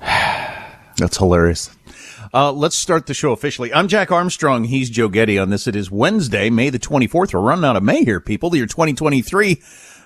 That's 0.00 1.16
hilarious. 1.16 1.70
Uh, 2.32 2.52
let's 2.52 2.76
start 2.76 3.06
the 3.06 3.14
show 3.14 3.32
officially. 3.32 3.74
I'm 3.74 3.88
Jack 3.88 4.12
Armstrong. 4.12 4.64
He's 4.64 4.88
Joe 4.88 5.08
Getty 5.08 5.36
on 5.36 5.50
this. 5.50 5.66
It 5.66 5.74
is 5.74 5.90
Wednesday, 5.90 6.48
May 6.48 6.70
the 6.70 6.78
24th. 6.78 7.34
We're 7.34 7.40
running 7.40 7.64
out 7.64 7.74
of 7.74 7.82
May 7.82 8.04
here, 8.04 8.20
people. 8.20 8.50
The 8.50 8.58
year 8.58 8.66
2023, 8.66 9.60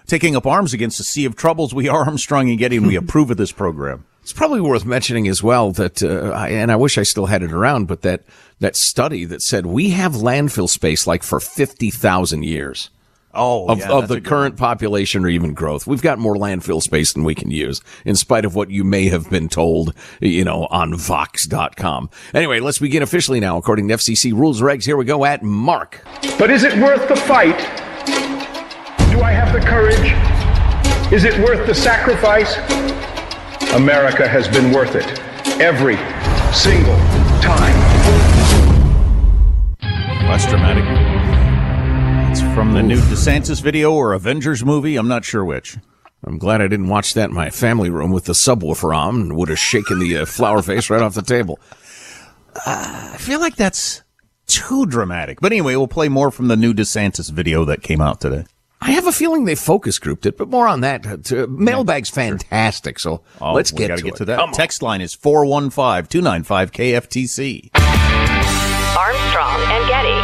taking 0.06 0.34
up 0.34 0.46
arms 0.46 0.72
against 0.72 0.98
a 1.00 1.04
sea 1.04 1.26
of 1.26 1.36
troubles. 1.36 1.74
We 1.74 1.86
are 1.86 2.06
Armstrong 2.06 2.48
and 2.48 2.58
Getty, 2.58 2.78
and 2.78 2.86
we 2.86 2.96
approve 2.96 3.30
of 3.30 3.36
this 3.36 3.52
program. 3.52 4.06
It's 4.22 4.32
probably 4.32 4.62
worth 4.62 4.86
mentioning 4.86 5.28
as 5.28 5.42
well 5.42 5.70
that, 5.72 6.02
uh, 6.02 6.30
I, 6.30 6.48
and 6.48 6.72
I 6.72 6.76
wish 6.76 6.96
I 6.96 7.02
still 7.02 7.26
had 7.26 7.42
it 7.42 7.52
around, 7.52 7.88
but 7.88 8.00
that, 8.02 8.22
that 8.58 8.74
study 8.74 9.26
that 9.26 9.42
said 9.42 9.66
we 9.66 9.90
have 9.90 10.12
landfill 10.12 10.70
space 10.70 11.06
like 11.06 11.22
for 11.22 11.40
50,000 11.40 12.42
years. 12.42 12.88
Oh, 13.34 13.68
of, 13.68 13.78
yeah, 13.78 13.90
of 13.90 14.08
the 14.08 14.20
current 14.20 14.56
population 14.56 15.24
or 15.24 15.28
even 15.28 15.54
growth. 15.54 15.86
We've 15.86 16.02
got 16.02 16.18
more 16.18 16.34
landfill 16.36 16.82
space 16.82 17.12
than 17.12 17.24
we 17.24 17.34
can 17.34 17.50
use, 17.50 17.80
in 18.04 18.16
spite 18.16 18.44
of 18.44 18.54
what 18.54 18.70
you 18.70 18.84
may 18.84 19.08
have 19.08 19.28
been 19.30 19.48
told, 19.48 19.94
you 20.20 20.44
know, 20.44 20.66
on 20.70 20.94
Vox.com. 20.94 22.10
Anyway, 22.32 22.60
let's 22.60 22.78
begin 22.78 23.02
officially 23.02 23.40
now. 23.40 23.56
According 23.56 23.88
to 23.88 23.94
FCC 23.94 24.32
rules 24.32 24.60
regs, 24.60 24.84
here 24.84 24.96
we 24.96 25.04
go 25.04 25.24
at 25.24 25.42
Mark. 25.42 26.04
But 26.38 26.50
is 26.50 26.64
it 26.64 26.76
worth 26.78 27.08
the 27.08 27.16
fight? 27.16 27.58
Do 29.10 29.22
I 29.22 29.32
have 29.32 29.52
the 29.52 29.60
courage? 29.60 30.12
Is 31.12 31.24
it 31.24 31.38
worth 31.38 31.66
the 31.66 31.74
sacrifice? 31.74 32.56
America 33.74 34.26
has 34.26 34.48
been 34.48 34.72
worth 34.72 34.94
it 34.94 35.20
every 35.60 35.96
single 36.52 36.96
time. 37.40 37.74
That's 40.26 40.46
dramatic 40.46 41.03
from 42.54 42.72
the 42.72 42.82
new 42.82 43.00
DeSantis 43.00 43.60
video 43.60 43.92
or 43.92 44.12
Avengers 44.12 44.64
movie. 44.64 44.94
I'm 44.94 45.08
not 45.08 45.24
sure 45.24 45.44
which. 45.44 45.76
I'm 46.24 46.38
glad 46.38 46.62
I 46.62 46.68
didn't 46.68 46.86
watch 46.86 47.14
that 47.14 47.30
in 47.30 47.34
my 47.34 47.50
family 47.50 47.90
room 47.90 48.12
with 48.12 48.26
the 48.26 48.32
subwoofer 48.32 48.96
on 48.96 49.22
and 49.22 49.36
would 49.36 49.48
have 49.48 49.58
shaken 49.58 49.98
the 49.98 50.18
uh, 50.18 50.24
flower 50.24 50.62
face 50.62 50.88
right 50.88 51.02
off 51.02 51.14
the 51.14 51.22
table. 51.22 51.58
Uh, 52.54 53.10
I 53.12 53.16
feel 53.18 53.40
like 53.40 53.56
that's 53.56 54.04
too 54.46 54.86
dramatic. 54.86 55.40
But 55.40 55.50
anyway, 55.50 55.74
we'll 55.74 55.88
play 55.88 56.08
more 56.08 56.30
from 56.30 56.46
the 56.46 56.56
new 56.56 56.72
DeSantis 56.72 57.28
video 57.28 57.64
that 57.64 57.82
came 57.82 58.00
out 58.00 58.20
today. 58.20 58.44
I 58.80 58.92
have 58.92 59.08
a 59.08 59.12
feeling 59.12 59.46
they 59.46 59.56
focus 59.56 59.98
grouped 59.98 60.24
it, 60.24 60.38
but 60.38 60.48
more 60.48 60.68
on 60.68 60.82
that. 60.82 61.32
Uh, 61.32 61.48
mailbag's 61.48 62.10
fantastic, 62.10 63.00
so 63.00 63.22
oh, 63.40 63.52
let's 63.52 63.72
get, 63.72 63.88
to, 63.96 64.00
get 64.00 64.14
to 64.16 64.24
that. 64.26 64.54
Text 64.54 64.80
line 64.80 65.00
is 65.00 65.16
415-295-KFTC. 65.16 67.70
Armstrong 68.96 69.60
and 69.72 69.88
Getty. 69.88 70.23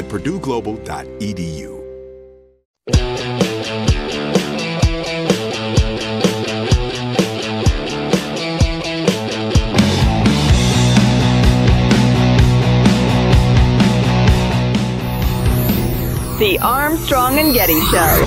at 0.00 0.06
purdueglobal.edu. 0.06 1.76
The 16.38 16.58
Armstrong 16.62 17.38
and 17.38 17.52
Getty 17.52 17.78
Show. 17.82 18.24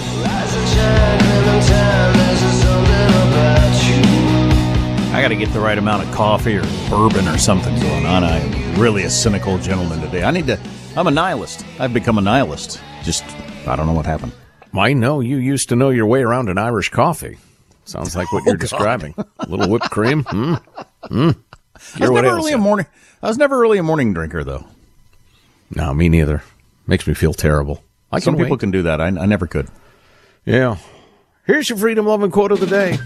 I 5.11 5.21
got 5.21 5.29
to 5.29 5.35
get 5.35 5.51
the 5.51 5.59
right 5.59 5.77
amount 5.77 6.03
of 6.03 6.13
coffee 6.13 6.55
or 6.55 6.63
bourbon 6.89 7.27
or 7.27 7.39
something 7.39 7.73
going 7.79 8.05
on. 8.05 8.23
I 8.23 8.37
am 8.37 8.79
really 8.79 9.03
a 9.03 9.09
cynical 9.09 9.57
gentleman 9.57 10.01
today. 10.01 10.23
I 10.23 10.29
need 10.29 10.45
to. 10.47 10.59
I'm 10.95 11.07
a 11.07 11.11
nihilist. 11.11 11.65
I've 11.79 11.93
become 11.93 12.17
a 12.17 12.21
nihilist. 12.21 12.79
Just 13.03 13.23
I 13.67 13.75
don't 13.75 13.87
know 13.87 13.93
what 13.93 14.05
happened. 14.05 14.33
I 14.73 14.93
know 14.93 15.19
you 15.19 15.37
used 15.37 15.69
to 15.69 15.75
know 15.75 15.89
your 15.89 16.05
way 16.05 16.21
around 16.21 16.49
an 16.49 16.57
Irish 16.57 16.89
coffee. 16.89 17.37
Sounds 17.85 18.15
like 18.15 18.31
what 18.31 18.43
you're 18.45 18.55
describing. 18.67 19.13
A 19.39 19.47
little 19.49 19.69
whipped 19.69 19.89
cream. 19.89 20.23
Mm. 20.25 20.61
Mm. 21.05 21.35
I 21.75 21.99
was 21.99 21.99
never 21.99 22.35
really 22.35 22.53
a 22.53 22.57
morning. 22.57 22.85
I 23.21 23.27
was 23.27 23.37
never 23.37 23.57
really 23.59 23.77
a 23.77 23.83
morning 23.83 24.13
drinker 24.13 24.43
though. 24.43 24.65
No, 25.75 25.93
me 25.93 26.09
neither. 26.09 26.43
Makes 26.85 27.07
me 27.07 27.13
feel 27.13 27.33
terrible. 27.33 27.83
I 28.11 28.19
Some 28.19 28.35
people 28.35 28.51
wait. 28.51 28.59
can 28.59 28.71
do 28.71 28.83
that. 28.83 29.01
I, 29.01 29.07
I 29.07 29.25
never 29.25 29.47
could. 29.47 29.67
Yeah. 30.45 30.77
Here's 31.45 31.69
your 31.69 31.77
freedom 31.77 32.05
loving 32.05 32.31
quote 32.31 32.51
of 32.51 32.59
the 32.59 32.67
day 32.67 32.97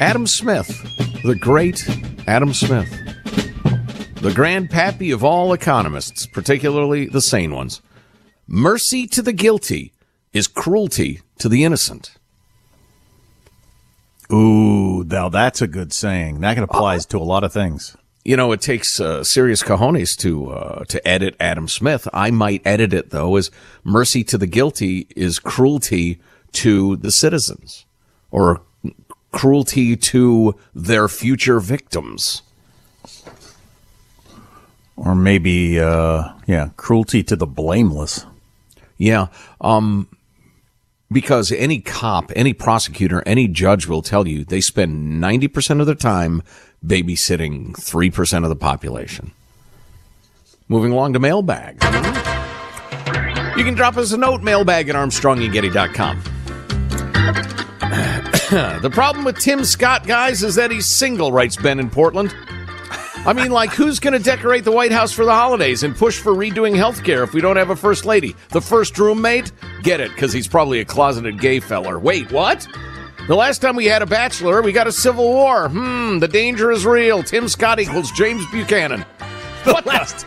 Adam 0.00 0.26
Smith, 0.26 0.68
the 1.24 1.34
great 1.34 1.88
Adam 2.26 2.52
Smith, 2.52 2.88
the 4.20 4.30
grandpappy 4.30 5.14
of 5.14 5.22
all 5.22 5.52
economists, 5.52 6.26
particularly 6.26 7.06
the 7.06 7.20
sane 7.20 7.54
ones. 7.54 7.80
Mercy 8.48 9.06
to 9.06 9.22
the 9.22 9.32
guilty 9.32 9.92
is 10.32 10.48
cruelty 10.48 11.20
to 11.38 11.48
the 11.48 11.62
innocent. 11.62 12.16
Ooh, 14.32 15.04
now 15.04 15.28
that's 15.28 15.62
a 15.62 15.68
good 15.68 15.92
saying. 15.92 16.40
That 16.40 16.54
can 16.54 16.64
applies 16.64 17.06
to 17.06 17.18
a 17.18 17.20
lot 17.20 17.44
of 17.44 17.52
things. 17.52 17.96
You 18.24 18.36
know, 18.36 18.50
it 18.52 18.60
takes 18.60 19.00
uh, 19.00 19.22
serious 19.22 19.62
cojones 19.62 20.16
to 20.18 20.50
uh, 20.50 20.84
to 20.86 21.08
edit 21.08 21.36
Adam 21.38 21.68
Smith. 21.68 22.08
I 22.12 22.30
might 22.30 22.60
edit 22.66 22.92
it 22.92 23.10
though 23.10 23.36
as 23.36 23.50
mercy 23.84 24.24
to 24.24 24.36
the 24.36 24.46
guilty 24.46 25.06
is 25.16 25.38
cruelty 25.38 26.20
to 26.52 26.96
the 26.96 27.12
citizens, 27.12 27.86
or 28.30 28.62
cruelty 29.32 29.96
to 29.96 30.56
their 30.74 31.08
future 31.08 31.60
victims. 31.60 32.42
Or 35.04 35.14
maybe, 35.14 35.78
uh, 35.78 36.32
yeah, 36.46 36.70
cruelty 36.76 37.22
to 37.24 37.36
the 37.36 37.46
blameless. 37.46 38.26
Yeah, 38.96 39.28
um, 39.60 40.08
because 41.10 41.52
any 41.52 41.80
cop, 41.80 42.32
any 42.34 42.52
prosecutor, 42.52 43.22
any 43.24 43.46
judge 43.46 43.86
will 43.86 44.02
tell 44.02 44.26
you 44.26 44.44
they 44.44 44.60
spend 44.60 45.20
ninety 45.20 45.46
percent 45.46 45.80
of 45.80 45.86
their 45.86 45.94
time 45.94 46.42
babysitting 46.84 47.80
three 47.80 48.10
percent 48.10 48.44
of 48.44 48.48
the 48.48 48.56
population. 48.56 49.30
Moving 50.68 50.92
along 50.92 51.12
to 51.12 51.20
mailbag. 51.20 51.82
You 53.56 53.64
can 53.64 53.74
drop 53.74 53.96
us 53.96 54.12
a 54.12 54.18
note, 54.18 54.42
mailbag 54.42 54.88
at 54.88 54.96
armstrongandgetty.com. 54.96 56.22
the 58.82 58.90
problem 58.92 59.24
with 59.24 59.38
Tim 59.38 59.64
Scott, 59.64 60.06
guys, 60.06 60.42
is 60.42 60.54
that 60.56 60.70
he's 60.70 60.86
single, 60.86 61.32
writes 61.32 61.56
Ben 61.56 61.80
in 61.80 61.88
Portland. 61.90 62.34
I 63.26 63.34
mean, 63.34 63.50
like, 63.50 63.70
who's 63.72 63.98
going 64.00 64.14
to 64.14 64.18
decorate 64.18 64.64
the 64.64 64.72
White 64.72 64.92
House 64.92 65.12
for 65.12 65.24
the 65.26 65.34
holidays 65.34 65.82
and 65.82 65.94
push 65.94 66.18
for 66.18 66.32
redoing 66.32 66.74
health 66.74 67.04
care 67.04 67.22
if 67.22 67.34
we 67.34 67.42
don't 67.42 67.56
have 67.56 67.68
a 67.68 67.76
first 67.76 68.06
lady? 68.06 68.34
The 68.50 68.60
first 68.60 68.98
roommate? 68.98 69.52
Get 69.82 70.00
it, 70.00 70.10
because 70.12 70.32
he's 70.32 70.48
probably 70.48 70.80
a 70.80 70.84
closeted 70.84 71.38
gay 71.38 71.60
feller. 71.60 71.98
Wait, 71.98 72.32
what? 72.32 72.66
The 73.26 73.36
last 73.36 73.60
time 73.60 73.76
we 73.76 73.84
had 73.84 74.00
a 74.00 74.06
bachelor, 74.06 74.62
we 74.62 74.72
got 74.72 74.86
a 74.86 74.92
civil 74.92 75.28
war. 75.28 75.68
Hmm, 75.68 76.20
the 76.20 76.28
danger 76.28 76.70
is 76.70 76.86
real. 76.86 77.22
Tim 77.22 77.48
Scott 77.48 77.78
equals 77.78 78.10
James 78.12 78.46
Buchanan. 78.50 79.04
What 79.64 79.84
the? 79.84 80.24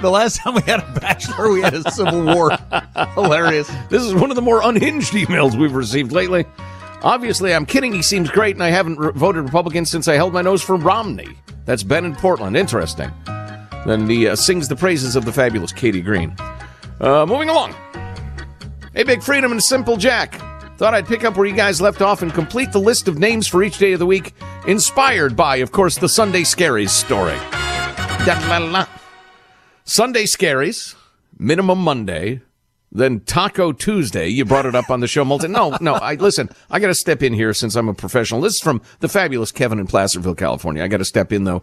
The 0.00 0.10
last 0.10 0.38
time 0.38 0.54
we 0.54 0.62
had 0.62 0.80
a 0.80 1.00
bachelor, 1.00 1.52
we 1.52 1.60
had 1.62 1.74
a 1.74 1.88
civil 1.92 2.24
war. 2.24 2.50
Hilarious. 3.14 3.70
This 3.88 4.02
is 4.02 4.12
one 4.14 4.30
of 4.30 4.34
the 4.36 4.42
more 4.42 4.60
unhinged 4.64 5.12
emails 5.12 5.56
we've 5.56 5.74
received 5.76 6.10
lately. 6.10 6.44
Obviously, 7.02 7.52
I'm 7.52 7.66
kidding. 7.66 7.92
He 7.92 8.02
seems 8.02 8.30
great, 8.30 8.54
and 8.54 8.62
I 8.62 8.70
haven't 8.70 8.98
re- 8.98 9.12
voted 9.14 9.44
Republican 9.44 9.84
since 9.84 10.06
I 10.06 10.14
held 10.14 10.32
my 10.32 10.42
nose 10.42 10.62
for 10.62 10.76
Romney. 10.76 11.28
That's 11.64 11.82
Ben 11.82 12.04
in 12.04 12.14
Portland. 12.14 12.56
Interesting. 12.56 13.10
Then 13.86 14.08
he 14.08 14.28
uh, 14.28 14.36
sings 14.36 14.68
the 14.68 14.76
praises 14.76 15.16
of 15.16 15.24
the 15.24 15.32
fabulous 15.32 15.72
Katie 15.72 16.00
Green. 16.00 16.36
Uh, 17.00 17.26
moving 17.26 17.48
along. 17.48 17.74
Hey, 18.94 19.02
Big 19.02 19.22
Freedom 19.22 19.50
and 19.50 19.62
Simple 19.62 19.96
Jack. 19.96 20.40
Thought 20.76 20.94
I'd 20.94 21.06
pick 21.06 21.24
up 21.24 21.36
where 21.36 21.46
you 21.46 21.54
guys 21.54 21.80
left 21.80 22.02
off 22.02 22.22
and 22.22 22.32
complete 22.32 22.72
the 22.72 22.78
list 22.80 23.08
of 23.08 23.18
names 23.18 23.46
for 23.46 23.62
each 23.62 23.78
day 23.78 23.92
of 23.92 23.98
the 23.98 24.06
week, 24.06 24.34
inspired 24.66 25.36
by, 25.36 25.56
of 25.56 25.72
course, 25.72 25.96
the 25.98 26.08
Sunday 26.08 26.42
Scaries 26.42 26.90
story. 26.90 27.36
Da-la-la. 28.24 28.86
Sunday 29.84 30.24
Scaries, 30.24 30.94
Minimum 31.38 31.78
Monday, 31.78 32.42
then 32.92 33.20
Taco 33.20 33.72
Tuesday. 33.72 34.28
You 34.28 34.44
brought 34.44 34.66
it 34.66 34.74
up 34.74 34.90
on 34.90 35.00
the 35.00 35.08
show 35.08 35.24
multi. 35.24 35.48
No, 35.48 35.76
no. 35.80 35.94
I 35.94 36.14
listen. 36.14 36.50
I 36.70 36.78
got 36.78 36.88
to 36.88 36.94
step 36.94 37.22
in 37.22 37.32
here 37.32 37.54
since 37.54 37.74
I'm 37.74 37.88
a 37.88 37.94
professional. 37.94 38.40
This 38.40 38.54
is 38.54 38.60
from 38.60 38.82
the 39.00 39.08
fabulous 39.08 39.50
Kevin 39.50 39.78
in 39.78 39.86
Placerville, 39.86 40.34
California. 40.34 40.84
I 40.84 40.88
got 40.88 40.98
to 40.98 41.04
step 41.04 41.32
in 41.32 41.44
though. 41.44 41.62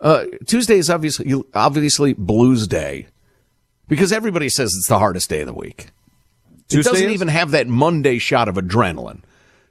Uh, 0.00 0.26
Tuesday 0.46 0.78
is 0.78 0.88
obviously 0.88 1.42
obviously 1.54 2.12
Blues 2.12 2.68
Day 2.68 3.08
because 3.88 4.12
everybody 4.12 4.48
says 4.48 4.72
it's 4.76 4.88
the 4.88 4.98
hardest 4.98 5.28
day 5.28 5.40
of 5.40 5.46
the 5.46 5.52
week. 5.52 5.88
Tuesday 6.68 6.90
it 6.90 6.92
doesn't 6.92 7.08
is? 7.08 7.14
even 7.14 7.28
have 7.28 7.50
that 7.50 7.66
Monday 7.66 8.18
shot 8.18 8.48
of 8.48 8.54
adrenaline. 8.54 9.22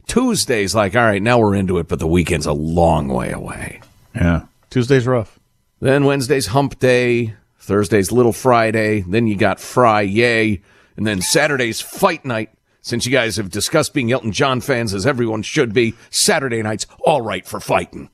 Tuesday's 0.08 0.74
like, 0.74 0.96
all 0.96 1.04
right, 1.04 1.22
now 1.22 1.40
we're 1.40 1.56
into 1.56 1.78
it, 1.78 1.88
but 1.88 2.00
the 2.00 2.08
weekend's 2.08 2.46
a 2.46 2.54
long 2.54 3.08
way 3.08 3.32
away. 3.32 3.82
Yeah. 4.16 4.44
Tuesday's 4.70 5.06
rough. 5.06 5.40
Then 5.80 6.06
Wednesday's 6.06 6.48
Hump 6.48 6.80
Day. 6.80 7.36
Thursday's 7.60 8.12
Little 8.12 8.34
Friday. 8.34 9.02
Then 9.02 9.28
you 9.28 9.36
got 9.36 9.60
Fry 9.60 10.02
Yay. 10.02 10.62
And 10.98 11.08
then 11.08 11.22
Saturday's 11.22 11.80
Fight 11.80 12.26
Night. 12.26 12.50
Since 12.82 13.06
you 13.06 13.12
guys 13.12 13.36
have 13.36 13.50
discussed 13.50 13.94
being 13.94 14.12
Elton 14.12 14.32
John 14.32 14.62
fans, 14.62 14.94
as 14.94 15.06
everyone 15.06 15.42
should 15.42 15.74
be, 15.74 15.94
Saturday 16.10 16.62
night's 16.62 16.86
all 17.02 17.22
right 17.22 17.46
for 17.46 17.60
fighting. 17.60 18.10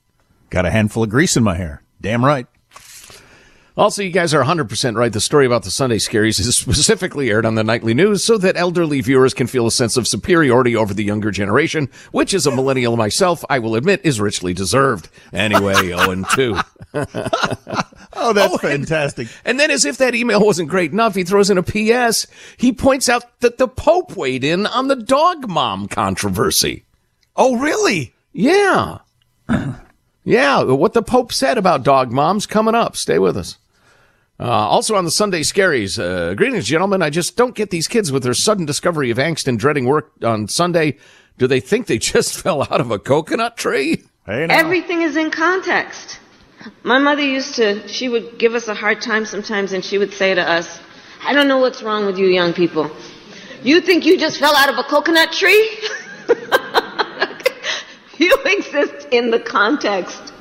Got 0.50 0.66
a 0.66 0.72
handful 0.72 1.04
of 1.04 1.10
grease 1.10 1.38
in 1.38 1.44
my 1.44 1.56
hair. 1.56 1.84
Damn 2.02 2.26
right. 2.26 2.48
Also, 3.76 4.04
you 4.04 4.12
guys 4.12 4.36
are 4.36 4.44
100% 4.44 4.96
right. 4.96 5.12
The 5.12 5.20
story 5.20 5.48
about 5.48 5.64
the 5.64 5.72
Sunday 5.72 5.98
Scaries 5.98 6.40
is 6.40 6.56
specifically 6.58 7.32
aired 7.32 7.46
on 7.46 7.56
the 7.56 7.64
nightly 7.64 7.96
news 7.96 8.24
so 8.24 8.38
that 8.38 8.56
elderly 8.56 9.02
viewers 9.02 9.34
can 9.34 9.48
feel 9.48 9.66
a 9.66 9.72
sense 9.72 9.98
of 9.98 10.08
superiority 10.08 10.76
over 10.76 10.94
the 10.94 11.04
younger 11.04 11.32
generation, 11.32 11.90
which, 12.12 12.36
as 12.36 12.46
a 12.46 12.52
millennial 12.52 12.96
myself, 12.98 13.44
I 13.50 13.58
will 13.58 13.76
admit 13.76 14.02
is 14.04 14.22
richly 14.22 14.54
deserved. 14.54 15.10
Anyway, 15.32 15.74
0 15.74 16.12
and 16.12 16.30
2. 16.30 16.60
Oh, 16.94 18.32
that's 18.34 18.54
oh, 18.54 18.58
fantastic. 18.60 19.28
And 19.44 19.60
then, 19.60 19.72
as 19.72 19.86
if 19.86 19.98
that 19.98 20.14
email 20.14 20.46
wasn't 20.46 20.70
great 20.70 20.92
enough, 20.92 21.16
he 21.16 21.24
throws 21.24 21.50
in 21.50 21.58
a 21.58 21.64
PS. 21.64 22.28
He 22.58 22.72
points 22.74 23.10
out 23.10 23.40
that 23.40 23.58
the 23.58 23.68
Pope 23.68 24.16
weighed 24.16 24.44
in 24.44 24.68
on 24.68 24.88
the 24.88 24.96
dog 24.96 25.50
mom 25.50 25.88
controversy. 25.88 26.84
Oh, 27.36 27.58
really? 27.58 28.14
Yeah. 28.34 29.00
yeah, 30.24 30.62
what 30.62 30.94
the 30.94 31.02
Pope 31.02 31.34
said 31.34 31.58
about 31.58 31.82
dog 31.84 32.12
moms 32.12 32.46
coming 32.46 32.76
up. 32.76 32.96
Stay 32.96 33.18
with 33.18 33.36
us. 33.36 33.58
Uh, 34.44 34.48
also 34.48 34.96
on 34.96 35.06
the 35.06 35.12
Sunday 35.12 35.40
Scaries, 35.40 35.98
uh, 35.98 36.34
greetings, 36.34 36.66
gentlemen. 36.66 37.02
I 37.02 37.10
just 37.10 37.38
don't 37.38 37.56
get 37.56 37.70
these 37.70 37.88
kids 37.88 38.12
with 38.12 38.24
their 38.24 38.34
sudden 38.34 38.66
discovery 38.66 39.10
of 39.10 39.18
angst 39.18 39.48
and 39.48 39.58
dreading 39.58 39.86
work 39.86 40.12
on 40.22 40.50
Sunday. 40.50 40.98
Do 41.38 41.48
they 41.48 41.62
think 41.62 41.88
they 41.88 41.98
just 42.14 42.42
fell 42.42 42.64
out 42.64 42.82
of 42.82 42.92
a 42.92 43.00
coconut 43.00 43.56
tree? 43.56 44.04
Hey, 44.26 44.46
now. 44.46 44.54
Everything 44.60 45.02
is 45.02 45.16
in 45.16 45.32
context. 45.32 46.20
My 46.84 47.00
mother 47.00 47.22
used 47.22 47.56
to, 47.56 47.88
she 47.88 48.10
would 48.10 48.38
give 48.38 48.54
us 48.54 48.68
a 48.68 48.74
hard 48.74 49.02
time 49.02 49.26
sometimes, 49.26 49.72
and 49.72 49.84
she 49.84 49.98
would 49.98 50.12
say 50.12 50.34
to 50.34 50.42
us, 50.42 50.82
I 51.24 51.32
don't 51.32 51.48
know 51.48 51.60
what's 51.60 51.82
wrong 51.82 52.06
with 52.06 52.18
you 52.18 52.28
young 52.28 52.52
people. 52.52 52.92
You 53.62 53.80
think 53.80 54.06
you 54.06 54.20
just 54.20 54.40
fell 54.40 54.58
out 54.58 54.68
of 54.68 54.78
a 54.78 54.84
coconut 54.84 55.32
tree? 55.32 55.80
you 58.18 58.38
exist 58.44 59.08
in 59.10 59.32
the 59.32 59.40
context 59.40 60.34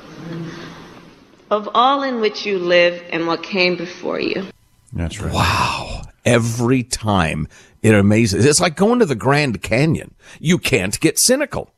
of 1.53 1.69
all 1.73 2.01
in 2.01 2.19
which 2.19 2.45
you 2.45 2.57
live 2.57 3.01
and 3.11 3.27
what 3.27 3.43
came 3.43 3.75
before 3.75 4.19
you. 4.19 4.45
That's 4.91 5.21
right. 5.21 5.33
Wow. 5.33 6.01
Every 6.25 6.83
time 6.83 7.47
it 7.81 7.93
amazes. 7.93 8.45
It's 8.45 8.59
like 8.59 8.75
going 8.75 8.99
to 8.99 9.05
the 9.05 9.15
Grand 9.15 9.61
Canyon. 9.61 10.15
You 10.39 10.57
can't 10.57 10.99
get 10.99 11.19
cynical. 11.19 11.71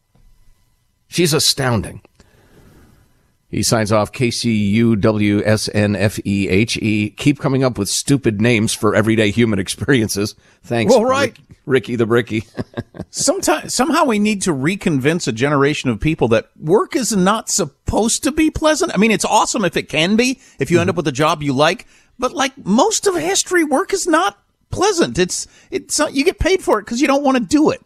She's 1.07 1.33
astounding. 1.33 2.01
He 3.55 3.63
signs 3.63 3.91
off 3.93 4.11
KCUWSNFEHE. 4.11 4.77
E. 6.81 7.09
Keep 7.11 7.39
coming 7.39 7.63
up 7.63 7.77
with 7.77 7.87
stupid 7.87 8.41
names 8.41 8.73
for 8.73 8.93
everyday 8.93 9.31
human 9.31 9.59
experiences. 9.59 10.35
Thanks. 10.63 10.91
Well, 10.93 11.05
right. 11.05 11.29
Rick- 11.29 11.57
Ricky 11.65 11.95
the 11.95 12.05
Bricky. 12.05 12.43
Sometimes, 13.11 13.73
somehow 13.73 14.03
we 14.03 14.19
need 14.19 14.41
to 14.41 14.51
reconvince 14.51 15.29
a 15.29 15.31
generation 15.31 15.89
of 15.89 16.01
people 16.01 16.27
that 16.27 16.49
work 16.59 16.97
is 16.97 17.15
not 17.15 17.49
supposed 17.49 18.23
to 18.23 18.33
be 18.33 18.51
pleasant. 18.51 18.93
I 18.93 18.97
mean, 18.97 19.11
it's 19.11 19.23
awesome 19.23 19.63
if 19.63 19.77
it 19.77 19.87
can 19.87 20.17
be, 20.17 20.41
if 20.59 20.69
you 20.69 20.81
end 20.81 20.89
up 20.89 20.95
mm-hmm. 20.95 20.97
with 20.97 21.07
a 21.07 21.13
job 21.13 21.41
you 21.41 21.53
like, 21.53 21.87
but 22.19 22.33
like 22.33 22.57
most 22.65 23.07
of 23.07 23.15
history, 23.15 23.63
work 23.63 23.93
is 23.93 24.05
not 24.05 24.37
pleasant. 24.69 25.17
It's, 25.17 25.47
it's, 25.71 25.97
not, 25.97 26.13
you 26.13 26.25
get 26.25 26.39
paid 26.39 26.61
for 26.61 26.79
it 26.79 26.83
because 26.83 26.99
you 26.99 27.07
don't 27.07 27.23
want 27.23 27.37
to 27.37 27.43
do 27.43 27.69
it. 27.69 27.79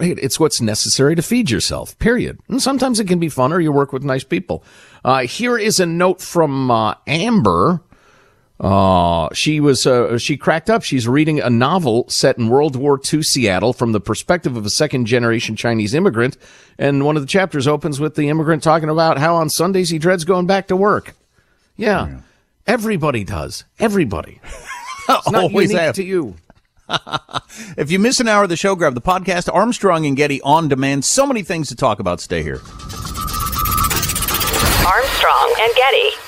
Right. 0.00 0.18
It's 0.18 0.38
what's 0.38 0.60
necessary 0.60 1.14
to 1.16 1.22
feed 1.22 1.50
yourself, 1.50 1.98
period. 1.98 2.38
And 2.48 2.60
sometimes 2.62 3.00
it 3.00 3.06
can 3.08 3.18
be 3.18 3.28
fun 3.28 3.52
or 3.52 3.60
you 3.60 3.72
work 3.72 3.92
with 3.92 4.04
nice 4.04 4.24
people. 4.24 4.62
Uh, 5.04 5.20
here 5.20 5.56
is 5.56 5.80
a 5.80 5.86
note 5.86 6.20
from 6.20 6.70
uh, 6.70 6.94
Amber. 7.06 7.80
Uh, 8.60 9.28
she 9.32 9.60
was, 9.60 9.86
uh, 9.86 10.18
she 10.18 10.36
cracked 10.36 10.68
up. 10.68 10.82
She's 10.82 11.06
reading 11.06 11.40
a 11.40 11.48
novel 11.48 12.08
set 12.08 12.38
in 12.38 12.48
World 12.48 12.76
War 12.76 13.00
II 13.12 13.22
Seattle 13.22 13.72
from 13.72 13.92
the 13.92 14.00
perspective 14.00 14.56
of 14.56 14.66
a 14.66 14.70
second 14.70 15.06
generation 15.06 15.56
Chinese 15.56 15.94
immigrant. 15.94 16.36
And 16.78 17.04
one 17.06 17.16
of 17.16 17.22
the 17.22 17.28
chapters 17.28 17.66
opens 17.68 18.00
with 18.00 18.14
the 18.16 18.28
immigrant 18.28 18.62
talking 18.62 18.88
about 18.88 19.18
how 19.18 19.36
on 19.36 19.48
Sundays 19.48 19.90
he 19.90 19.98
dreads 19.98 20.24
going 20.24 20.46
back 20.46 20.66
to 20.68 20.76
work. 20.76 21.14
Yeah. 21.76 22.20
Everybody 22.66 23.24
does. 23.24 23.64
Everybody. 23.78 24.40
It's 25.10 25.30
not 25.30 25.44
Always 25.44 25.70
unique 25.70 25.82
have. 25.82 25.94
to 25.94 26.04
you. 26.04 26.34
If 27.76 27.90
you 27.90 27.98
miss 27.98 28.20
an 28.20 28.28
hour 28.28 28.44
of 28.44 28.48
the 28.48 28.56
show, 28.56 28.74
grab 28.76 28.94
the 28.94 29.00
podcast 29.00 29.52
Armstrong 29.52 30.06
and 30.06 30.16
Getty 30.16 30.40
on 30.42 30.68
demand. 30.68 31.04
So 31.04 31.26
many 31.26 31.42
things 31.42 31.68
to 31.68 31.76
talk 31.76 31.98
about. 31.98 32.20
Stay 32.20 32.42
here. 32.42 32.60
Armstrong 34.86 35.54
and 35.60 35.74
Getty. 35.74 36.27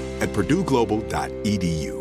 at 0.21 0.29
purdueglobal.edu. 0.29 1.97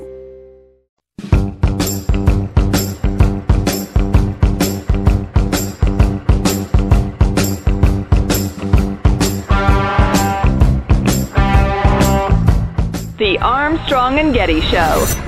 The 13.17 13.39
Armstrong 13.39 14.19
and 14.19 14.33
Getty 14.33 14.61
Show. 14.63 15.20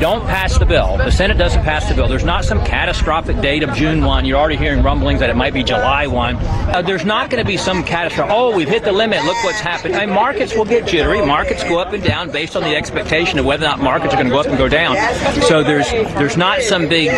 Don't 0.00 0.26
pass 0.26 0.58
the 0.58 0.64
bill, 0.64 0.96
the 0.96 1.10
Senate 1.10 1.36
doesn't 1.36 1.62
pass 1.62 1.88
the 1.88 1.94
bill, 1.94 2.08
there's 2.08 2.24
not 2.24 2.44
some 2.44 2.64
catastrophic 2.64 3.40
date 3.40 3.62
of 3.62 3.74
June 3.74 4.02
1. 4.02 4.24
You're 4.24 4.38
already 4.38 4.56
hearing 4.56 4.82
rumblings 4.82 5.20
that 5.20 5.28
it 5.28 5.36
might 5.36 5.52
be 5.52 5.62
July 5.62 6.06
1. 6.06 6.36
Uh, 6.36 6.82
there's 6.82 7.04
not 7.04 7.28
going 7.28 7.42
to 7.42 7.46
be 7.46 7.58
some 7.58 7.84
catastrophe. 7.84 8.30
Oh, 8.32 8.56
we've 8.56 8.68
hit 8.68 8.82
the 8.82 8.92
limit. 8.92 9.22
Look 9.24 9.36
what's 9.44 9.60
happened. 9.60 9.94
I 9.94 10.06
mean, 10.06 10.14
markets 10.14 10.54
will 10.56 10.64
get 10.64 10.86
jittery. 10.86 11.24
Markets 11.24 11.62
go 11.64 11.78
up 11.78 11.92
and 11.92 12.02
down 12.02 12.30
based 12.30 12.56
on 12.56 12.62
the 12.62 12.74
expectation 12.74 13.38
of 13.38 13.44
whether 13.44 13.66
or 13.66 13.68
not 13.68 13.80
markets 13.80 14.14
are 14.14 14.16
going 14.16 14.28
to 14.28 14.32
go 14.32 14.40
up 14.40 14.46
and 14.46 14.56
go 14.56 14.68
down. 14.68 14.96
So 15.42 15.62
there's 15.62 15.90
there's 15.90 16.36
not 16.36 16.62
some 16.62 16.88
big 16.88 17.10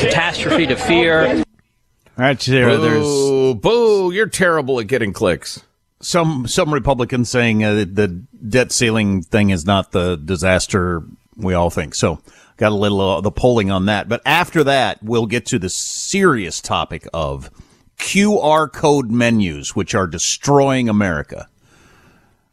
catastrophe 0.00 0.66
to 0.66 0.76
fear. 0.76 1.26
All 1.26 2.24
right, 2.24 2.40
Sarah, 2.40 2.78
there's 2.78 3.04
Boo, 3.04 3.54
boo, 3.54 4.10
you're 4.12 4.26
terrible 4.26 4.80
at 4.80 4.86
getting 4.88 5.12
clicks. 5.12 5.62
some 6.00 6.46
some 6.48 6.72
Republicans 6.72 7.28
saying 7.28 7.62
uh, 7.62 7.74
the 7.74 8.08
debt 8.48 8.72
ceiling 8.72 9.22
thing 9.22 9.50
is 9.50 9.64
not 9.64 9.92
the 9.92 10.16
disaster 10.16 11.04
we 11.38 11.54
all 11.54 11.70
think. 11.70 11.94
So 11.94 12.20
got 12.56 12.72
a 12.72 12.74
little 12.74 13.00
uh, 13.00 13.20
the 13.20 13.30
polling 13.30 13.70
on 13.70 13.86
that. 13.86 14.08
But 14.08 14.20
after 14.26 14.62
that, 14.64 15.02
we'll 15.02 15.26
get 15.26 15.46
to 15.46 15.58
the 15.58 15.70
serious 15.70 16.60
topic 16.60 17.08
of 17.14 17.50
QR 17.98 18.70
code 18.70 19.10
menus, 19.10 19.74
which 19.74 19.94
are 19.94 20.06
destroying 20.06 20.88
America. 20.88 21.48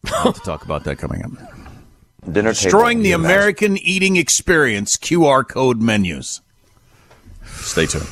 I'll 0.06 0.24
have 0.26 0.36
to 0.36 0.42
talk 0.42 0.64
about 0.64 0.84
that 0.86 0.98
coming 0.98 1.24
up. 1.24 1.32
Dinner 2.32 2.52
Destroying 2.52 3.02
the 3.02 3.10
you 3.10 3.16
imagine. 3.16 3.32
American 3.32 3.78
eating 3.78 4.16
experience, 4.16 4.98
QR 4.98 5.48
code 5.48 5.82
menus. 5.82 6.42
Stay 7.46 7.86
tuned. 7.86 8.08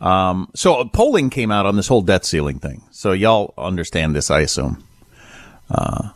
Um, 0.00 0.50
so 0.54 0.84
polling 0.86 1.30
came 1.30 1.50
out 1.50 1.66
on 1.66 1.76
this 1.76 1.88
whole 1.88 2.02
debt 2.02 2.24
ceiling 2.24 2.58
thing. 2.58 2.82
So 2.90 3.12
y'all 3.12 3.54
understand 3.56 4.14
this, 4.14 4.30
I 4.30 4.40
assume. 4.40 4.84
Uh, 5.70 6.10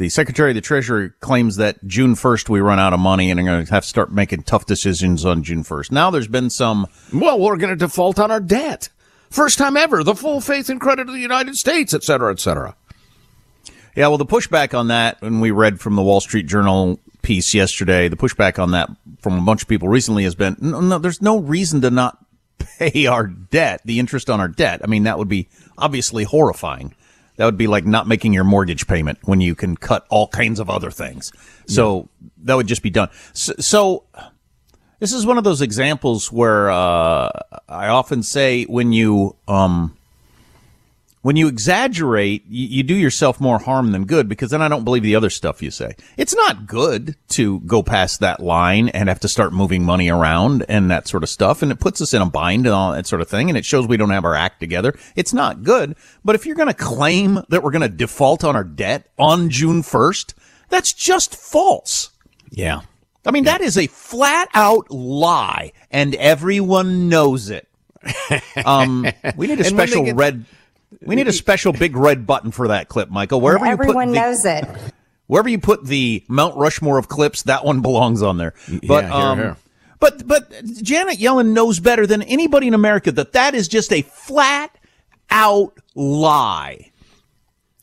the 0.00 0.08
Secretary 0.08 0.50
of 0.50 0.54
the 0.54 0.62
Treasury 0.62 1.10
claims 1.20 1.56
that 1.56 1.86
June 1.86 2.14
1st 2.14 2.48
we 2.48 2.60
run 2.60 2.78
out 2.78 2.94
of 2.94 3.00
money 3.00 3.30
and 3.30 3.38
are 3.38 3.42
going 3.42 3.66
to 3.66 3.70
have 3.70 3.82
to 3.82 3.88
start 3.88 4.10
making 4.10 4.44
tough 4.44 4.64
decisions 4.64 5.26
on 5.26 5.42
June 5.42 5.62
1st. 5.62 5.92
Now 5.92 6.10
there's 6.10 6.26
been 6.26 6.48
some. 6.48 6.86
Well, 7.12 7.38
we're 7.38 7.58
going 7.58 7.68
to 7.68 7.76
default 7.76 8.18
on 8.18 8.30
our 8.30 8.40
debt. 8.40 8.88
First 9.28 9.58
time 9.58 9.76
ever. 9.76 10.02
The 10.02 10.14
full 10.14 10.40
faith 10.40 10.70
and 10.70 10.80
credit 10.80 11.08
of 11.08 11.14
the 11.14 11.20
United 11.20 11.54
States, 11.54 11.92
et 11.92 12.02
cetera, 12.02 12.32
et 12.32 12.40
cetera. 12.40 12.74
Yeah, 13.94 14.08
well, 14.08 14.16
the 14.16 14.24
pushback 14.24 14.72
on 14.72 14.88
that, 14.88 15.20
and 15.20 15.42
we 15.42 15.50
read 15.50 15.80
from 15.80 15.96
the 15.96 16.02
Wall 16.02 16.22
Street 16.22 16.46
Journal 16.46 16.98
piece 17.20 17.52
yesterday, 17.52 18.08
the 18.08 18.16
pushback 18.16 18.58
on 18.58 18.70
that 18.70 18.88
from 19.20 19.36
a 19.36 19.42
bunch 19.42 19.60
of 19.60 19.68
people 19.68 19.88
recently 19.88 20.24
has 20.24 20.34
been 20.34 20.56
no, 20.62 20.80
no 20.80 20.98
there's 20.98 21.20
no 21.20 21.38
reason 21.38 21.82
to 21.82 21.90
not 21.90 22.24
pay 22.58 23.04
our 23.04 23.26
debt, 23.26 23.82
the 23.84 23.98
interest 23.98 24.30
on 24.30 24.40
our 24.40 24.48
debt. 24.48 24.80
I 24.82 24.86
mean, 24.86 25.02
that 25.02 25.18
would 25.18 25.28
be 25.28 25.50
obviously 25.76 26.24
horrifying. 26.24 26.94
That 27.40 27.46
would 27.46 27.56
be 27.56 27.68
like 27.68 27.86
not 27.86 28.06
making 28.06 28.34
your 28.34 28.44
mortgage 28.44 28.86
payment 28.86 29.18
when 29.22 29.40
you 29.40 29.54
can 29.54 29.74
cut 29.74 30.04
all 30.10 30.28
kinds 30.28 30.60
of 30.60 30.68
other 30.68 30.90
things. 30.90 31.32
So 31.66 32.10
that 32.42 32.54
would 32.54 32.66
just 32.66 32.82
be 32.82 32.90
done. 32.90 33.08
So, 33.32 33.54
so 33.58 34.04
this 34.98 35.14
is 35.14 35.24
one 35.24 35.38
of 35.38 35.44
those 35.44 35.62
examples 35.62 36.30
where 36.30 36.70
uh, 36.70 37.30
I 37.66 37.88
often 37.88 38.22
say 38.22 38.64
when 38.64 38.92
you 38.92 39.36
um, 39.48 39.96
when 41.22 41.36
you 41.36 41.48
exaggerate, 41.48 42.44
you, 42.48 42.66
you 42.66 42.82
do 42.82 42.94
yourself 42.94 43.40
more 43.40 43.58
harm 43.58 43.92
than 43.92 44.04
good 44.06 44.28
because 44.28 44.50
then 44.50 44.62
I 44.62 44.68
don't 44.68 44.84
believe 44.84 45.02
the 45.02 45.16
other 45.16 45.28
stuff 45.30 45.62
you 45.62 45.70
say. 45.70 45.94
It's 46.16 46.34
not 46.34 46.66
good 46.66 47.14
to 47.30 47.60
go 47.60 47.82
past 47.82 48.20
that 48.20 48.40
line 48.40 48.88
and 48.88 49.08
have 49.08 49.20
to 49.20 49.28
start 49.28 49.52
moving 49.52 49.84
money 49.84 50.08
around 50.10 50.64
and 50.68 50.90
that 50.90 51.06
sort 51.08 51.22
of 51.22 51.28
stuff. 51.28 51.60
And 51.62 51.70
it 51.70 51.78
puts 51.80 52.00
us 52.00 52.14
in 52.14 52.22
a 52.22 52.26
bind 52.26 52.66
and 52.66 52.74
all 52.74 52.92
that 52.92 53.06
sort 53.06 53.20
of 53.20 53.28
thing. 53.28 53.50
And 53.50 53.58
it 53.58 53.66
shows 53.66 53.86
we 53.86 53.98
don't 53.98 54.10
have 54.10 54.24
our 54.24 54.34
act 54.34 54.60
together. 54.60 54.98
It's 55.14 55.34
not 55.34 55.62
good. 55.62 55.94
But 56.24 56.36
if 56.36 56.46
you're 56.46 56.56
going 56.56 56.68
to 56.68 56.74
claim 56.74 57.40
that 57.50 57.62
we're 57.62 57.70
going 57.70 57.82
to 57.82 57.88
default 57.88 58.42
on 58.42 58.56
our 58.56 58.64
debt 58.64 59.10
on 59.18 59.50
June 59.50 59.82
1st, 59.82 60.32
that's 60.70 60.92
just 60.94 61.36
false. 61.36 62.10
Yeah. 62.50 62.80
I 63.26 63.30
mean, 63.30 63.44
that 63.44 63.60
is 63.60 63.76
a 63.76 63.88
flat 63.88 64.48
out 64.54 64.90
lie 64.90 65.72
and 65.90 66.14
everyone 66.14 67.08
knows 67.10 67.50
it. 67.50 67.66
Um, 68.64 69.06
we 69.36 69.46
need 69.46 69.60
a 69.60 69.64
special 69.64 70.04
get- 70.04 70.16
red. 70.16 70.44
We 71.02 71.14
need 71.14 71.28
a 71.28 71.32
special 71.32 71.72
big 71.72 71.96
red 71.96 72.26
button 72.26 72.50
for 72.50 72.68
that 72.68 72.88
clip, 72.88 73.10
Michael. 73.10 73.40
Wherever 73.40 73.64
you 73.64 73.72
Everyone 73.72 74.08
put 74.08 74.14
the, 74.14 74.20
knows 74.20 74.44
it. 74.44 74.64
wherever 75.26 75.48
you 75.48 75.58
put 75.58 75.84
the 75.84 76.24
Mount 76.28 76.56
Rushmore 76.56 76.98
of 76.98 77.08
clips, 77.08 77.44
that 77.44 77.64
one 77.64 77.80
belongs 77.80 78.22
on 78.22 78.38
there. 78.38 78.54
But 78.86 79.04
here, 79.04 79.12
um, 79.12 79.38
here. 79.38 79.56
but 80.00 80.26
but 80.26 80.50
Janet 80.82 81.18
Yellen 81.18 81.52
knows 81.52 81.78
better 81.80 82.06
than 82.06 82.22
anybody 82.22 82.66
in 82.66 82.74
America 82.74 83.12
that 83.12 83.32
that 83.32 83.54
is 83.54 83.68
just 83.68 83.92
a 83.92 84.02
flat 84.02 84.76
out 85.30 85.78
lie. 85.94 86.90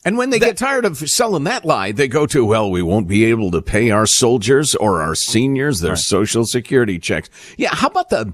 And 0.04 0.16
when 0.16 0.30
they 0.30 0.38
get 0.38 0.56
tired 0.56 0.84
of 0.84 0.96
selling 0.96 1.44
that 1.44 1.64
lie, 1.64 1.92
they 1.92 2.08
go 2.08 2.24
to, 2.26 2.44
well, 2.44 2.70
we 2.70 2.82
won't 2.82 3.08
be 3.08 3.26
able 3.26 3.50
to 3.50 3.60
pay 3.60 3.90
our 3.90 4.06
soldiers 4.06 4.74
or 4.74 5.02
our 5.02 5.14
seniors 5.14 5.80
their 5.80 5.96
social 5.96 6.46
security 6.46 6.98
checks. 6.98 7.28
Yeah. 7.58 7.74
How 7.74 7.88
about 7.88 8.08
the 8.08 8.32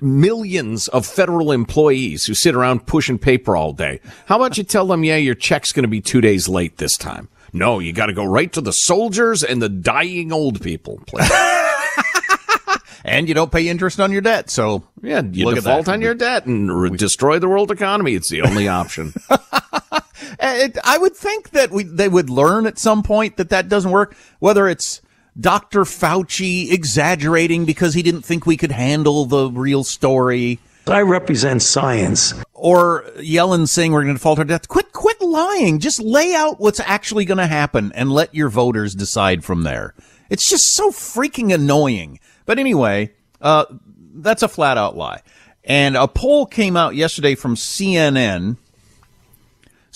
millions 0.00 0.88
of 0.88 1.06
federal 1.06 1.52
employees 1.52 2.26
who 2.26 2.34
sit 2.34 2.54
around 2.54 2.86
pushing 2.86 3.18
paper 3.18 3.56
all 3.56 3.72
day? 3.72 4.00
How 4.26 4.36
about 4.36 4.58
you 4.58 4.64
tell 4.64 4.86
them, 4.86 5.04
yeah, 5.04 5.16
your 5.16 5.34
check's 5.34 5.72
going 5.72 5.84
to 5.84 5.88
be 5.88 6.00
two 6.00 6.20
days 6.20 6.48
late 6.48 6.78
this 6.78 6.96
time? 6.96 7.28
No, 7.52 7.78
you 7.78 7.92
got 7.92 8.06
to 8.06 8.12
go 8.12 8.24
right 8.24 8.52
to 8.52 8.60
the 8.60 8.72
soldiers 8.72 9.42
and 9.42 9.62
the 9.62 9.68
dying 9.68 10.32
old 10.32 10.60
people. 10.60 11.00
And 13.06 13.28
you 13.28 13.34
don't 13.34 13.52
pay 13.52 13.68
interest 13.68 14.00
on 14.00 14.10
your 14.10 14.20
debt, 14.20 14.50
so 14.50 14.82
yeah, 15.00 15.22
you 15.22 15.44
Look 15.44 15.56
at 15.56 15.62
default 15.62 15.88
on 15.88 16.02
your 16.02 16.14
debt 16.14 16.44
and 16.46 16.76
re- 16.76 16.90
destroy 16.90 17.38
the 17.38 17.48
world 17.48 17.70
economy. 17.70 18.14
It's 18.14 18.28
the 18.28 18.42
only 18.42 18.66
option. 18.66 19.14
Uh, 19.30 19.38
it, 20.40 20.76
I 20.82 20.98
would 20.98 21.14
think 21.14 21.50
that 21.50 21.70
we 21.70 21.84
they 21.84 22.08
would 22.08 22.28
learn 22.28 22.66
at 22.66 22.80
some 22.80 23.04
point 23.04 23.36
that 23.36 23.50
that 23.50 23.68
doesn't 23.68 23.92
work. 23.92 24.16
Whether 24.40 24.66
it's 24.66 25.02
Dr. 25.38 25.82
Fauci 25.82 26.72
exaggerating 26.72 27.64
because 27.64 27.94
he 27.94 28.02
didn't 28.02 28.22
think 28.22 28.46
we 28.46 28.56
could 28.56 28.72
handle 28.72 29.26
the 29.26 29.50
real 29.50 29.84
story, 29.84 30.58
I 30.86 31.00
represent 31.02 31.62
science. 31.62 32.32
or 32.54 33.04
Yellen 33.16 33.68
saying 33.68 33.92
we're 33.92 34.02
going 34.02 34.14
to 34.14 34.18
default 34.18 34.38
our 34.38 34.44
debt. 34.44 34.68
Quit, 34.68 34.92
quit 34.92 35.20
lying. 35.20 35.78
Just 35.80 36.00
lay 36.00 36.34
out 36.34 36.60
what's 36.60 36.80
actually 36.80 37.24
going 37.24 37.38
to 37.38 37.46
happen 37.46 37.92
and 37.94 38.12
let 38.12 38.34
your 38.34 38.48
voters 38.48 38.94
decide 38.94 39.44
from 39.44 39.62
there. 39.62 39.94
It's 40.30 40.48
just 40.48 40.74
so 40.74 40.90
freaking 40.90 41.52
annoying. 41.52 42.20
But 42.44 42.58
anyway, 42.58 43.12
uh, 43.40 43.66
that's 44.14 44.42
a 44.42 44.48
flat 44.48 44.78
out 44.78 44.96
lie. 44.96 45.22
And 45.64 45.96
a 45.96 46.06
poll 46.06 46.46
came 46.46 46.76
out 46.76 46.94
yesterday 46.94 47.34
from 47.34 47.56
CNN. 47.56 48.56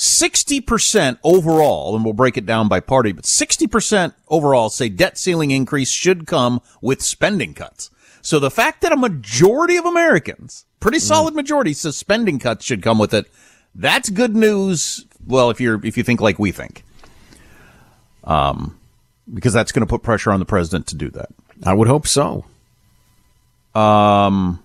60% 0.00 1.18
overall, 1.22 1.94
and 1.94 2.04
we'll 2.04 2.14
break 2.14 2.36
it 2.36 2.46
down 2.46 2.68
by 2.68 2.80
party, 2.80 3.12
but 3.12 3.24
60% 3.24 4.14
overall 4.28 4.70
say 4.70 4.88
debt 4.88 5.18
ceiling 5.18 5.50
increase 5.50 5.92
should 5.92 6.26
come 6.26 6.62
with 6.80 7.02
spending 7.02 7.52
cuts. 7.52 7.90
So 8.22 8.38
the 8.38 8.50
fact 8.50 8.80
that 8.80 8.92
a 8.92 8.96
majority 8.96 9.76
of 9.76 9.84
Americans, 9.84 10.64
pretty 10.80 10.98
solid 10.98 11.34
majority, 11.34 11.72
says 11.74 11.96
spending 11.96 12.38
cuts 12.38 12.64
should 12.64 12.82
come 12.82 12.98
with 12.98 13.12
it, 13.12 13.26
that's 13.74 14.08
good 14.10 14.34
news. 14.34 15.06
Well, 15.26 15.50
if 15.50 15.60
you're, 15.60 15.84
if 15.84 15.96
you 15.96 16.02
think 16.02 16.20
like 16.20 16.38
we 16.38 16.50
think. 16.50 16.82
Um, 18.24 18.78
because 19.32 19.52
that's 19.52 19.72
going 19.72 19.86
to 19.86 19.90
put 19.90 20.02
pressure 20.02 20.32
on 20.32 20.40
the 20.40 20.46
president 20.46 20.86
to 20.88 20.96
do 20.96 21.10
that. 21.10 21.28
I 21.64 21.74
would 21.74 21.88
hope 21.88 22.06
so. 22.06 22.46
Um, 23.74 24.62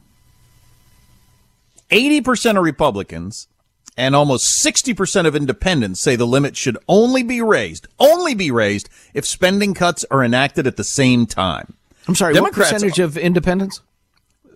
80% 1.92 2.58
of 2.58 2.64
Republicans 2.64 3.48
and 3.98 4.16
almost 4.16 4.64
60% 4.66 5.26
of 5.26 5.36
independents 5.36 6.02
say 6.02 6.16
the 6.16 6.28
limit 6.28 6.58
should 6.58 6.78
only 6.88 7.24
be 7.24 7.42
raised, 7.42 7.88
only 8.00 8.34
be 8.36 8.52
raised 8.52 8.90
if 9.14 9.26
spending 9.26 9.74
cuts 9.74 10.06
are 10.12 10.24
enacted 10.24 10.68
at 10.68 10.76
the 10.78 10.84
same 10.84 11.26
time. 11.26 11.74
I'm 12.08 12.16
sorry, 12.16 12.34
Democrats 12.34 12.72
what 12.72 12.74
percentage 12.82 13.00
of 13.00 13.18
independents? 13.18 13.82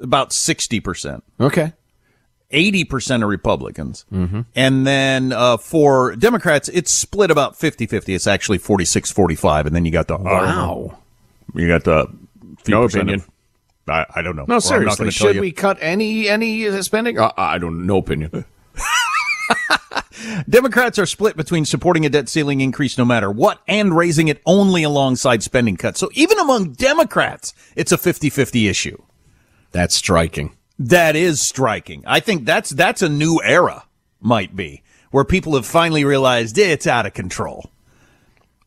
About 0.02 0.30
60%. 0.32 1.22
Okay. 1.40 1.74
80% 2.52 3.24
of 3.24 3.30
Republicans. 3.30 4.06
Mm-hmm. 4.12 4.42
And 4.56 4.88
then 4.88 5.32
uh, 5.32 5.58
for 5.58 6.16
Democrats, 6.16 6.68
it's 6.70 6.92
split 6.98 7.30
about 7.32 7.56
50 7.58 7.86
50. 7.86 8.14
It's 8.16 8.26
actually 8.28 8.58
46 8.58 9.12
45. 9.12 9.68
And 9.68 9.76
then 9.76 9.86
you 9.86 9.92
got 9.92 10.08
the. 10.08 10.18
Wow. 10.18 10.98
You 11.54 11.68
got 11.68 11.84
the. 11.84 12.08
few 12.64 12.74
No 12.74 12.84
opinion. 12.84 13.20
of- 13.22 13.30
I, 13.88 14.06
I 14.18 14.22
don't 14.22 14.36
know. 14.36 14.46
No, 14.48 14.56
Or 14.56 14.58
I'm 14.76 14.86
not 14.86 14.98
seriously. 14.98 15.06
tell 15.06 15.12
Should 15.12 15.36
you. 15.36 15.42
we 15.42 15.52
cut 15.52 15.78
any 15.82 16.28
any 16.30 16.68
uh, 16.68 16.82
spending? 16.84 17.18
Uh, 17.20 17.32
I 17.38 17.58
don't. 17.60 17.86
No 17.88 17.98
opinion. 17.98 18.46
Democrats 20.50 21.00
are 21.00 21.06
split 21.06 21.38
between 21.38 21.66
supporting 21.66 22.06
a 22.06 22.10
debt 22.10 22.30
ceiling 22.30 22.62
increase 22.62 22.98
no 22.98 23.06
matter 23.06 23.32
what 23.32 23.62
and 23.68 23.96
raising 23.96 24.28
it 24.28 24.42
only 24.46 24.84
alongside 24.84 25.44
spending 25.44 25.78
cuts. 25.78 26.00
So 26.00 26.10
even 26.14 26.40
among 26.40 26.74
Democrats, 26.74 27.54
it's 27.76 27.92
a 27.92 27.98
50-50 27.98 28.70
issue. 28.70 29.02
That's 29.72 29.96
striking. 29.96 30.56
That 30.78 31.16
is 31.16 31.48
striking. 31.48 32.04
I 32.08 32.20
think 32.22 32.46
that's 32.46 32.70
that's 32.70 33.02
a 33.02 33.10
new 33.10 33.42
era 33.44 33.84
might 34.22 34.56
be 34.56 34.84
where 35.12 35.26
people 35.26 35.56
have 35.56 35.66
finally 35.66 36.06
realized 36.06 36.58
it's 36.58 36.88
out 36.88 37.06
of 37.06 37.14
control. 37.14 37.70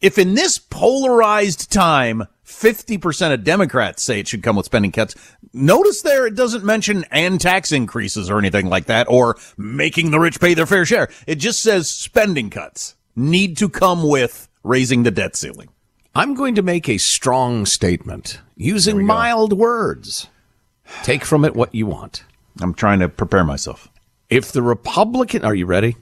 If 0.01 0.19
in 0.19 0.35
this 0.35 0.59
polarized 0.59 1.73
time 1.73 2.27
50% 2.53 3.33
of 3.33 3.45
Democrats 3.45 4.03
say 4.03 4.21
it 4.21 4.29
should 4.29 4.43
come 4.43 4.57
with 4.57 4.67
spending 4.67 4.93
cuts, 4.93 5.15
notice 5.53 6.03
there 6.03 6.27
it 6.27 6.35
doesn't 6.35 6.65
mention 6.65 7.05
and 7.11 7.41
tax 7.41 7.73
increases 7.73 8.31
or 8.31 8.39
anything 8.39 8.69
like 8.69 8.87
that 8.87 9.09
or 9.09 9.37
making 9.57 10.11
the 10.11 10.21
rich 10.21 10.41
pay 10.41 10.55
their 10.55 10.67
fair 10.67 10.85
share. 10.85 11.09
It 11.27 11.37
just 11.37 11.63
says 11.63 11.91
spending 11.91 12.51
cuts 12.51 12.95
need 13.17 13.57
to 13.59 13.69
come 13.69 14.09
with 14.09 14.49
raising 14.63 15.03
the 15.03 15.11
debt 15.11 15.37
ceiling. 15.37 15.69
I'm 16.15 16.35
going 16.35 16.55
to 16.57 16.63
make 16.63 16.89
a 16.89 16.99
strong 16.99 17.65
statement 17.65 18.41
using 18.57 19.07
mild 19.07 19.55
words. 19.55 20.29
Take 21.03 21.25
from 21.25 21.45
it 21.45 21.57
what 21.57 21.75
you 21.75 21.87
want. 21.87 22.25
I'm 22.61 22.75
trying 22.75 23.01
to 23.01 23.09
prepare 23.09 23.45
myself. 23.45 23.89
If 24.29 24.53
the 24.53 24.63
Republican, 24.63 25.45
are 25.45 25.55
you 25.55 25.67
ready? 25.67 25.97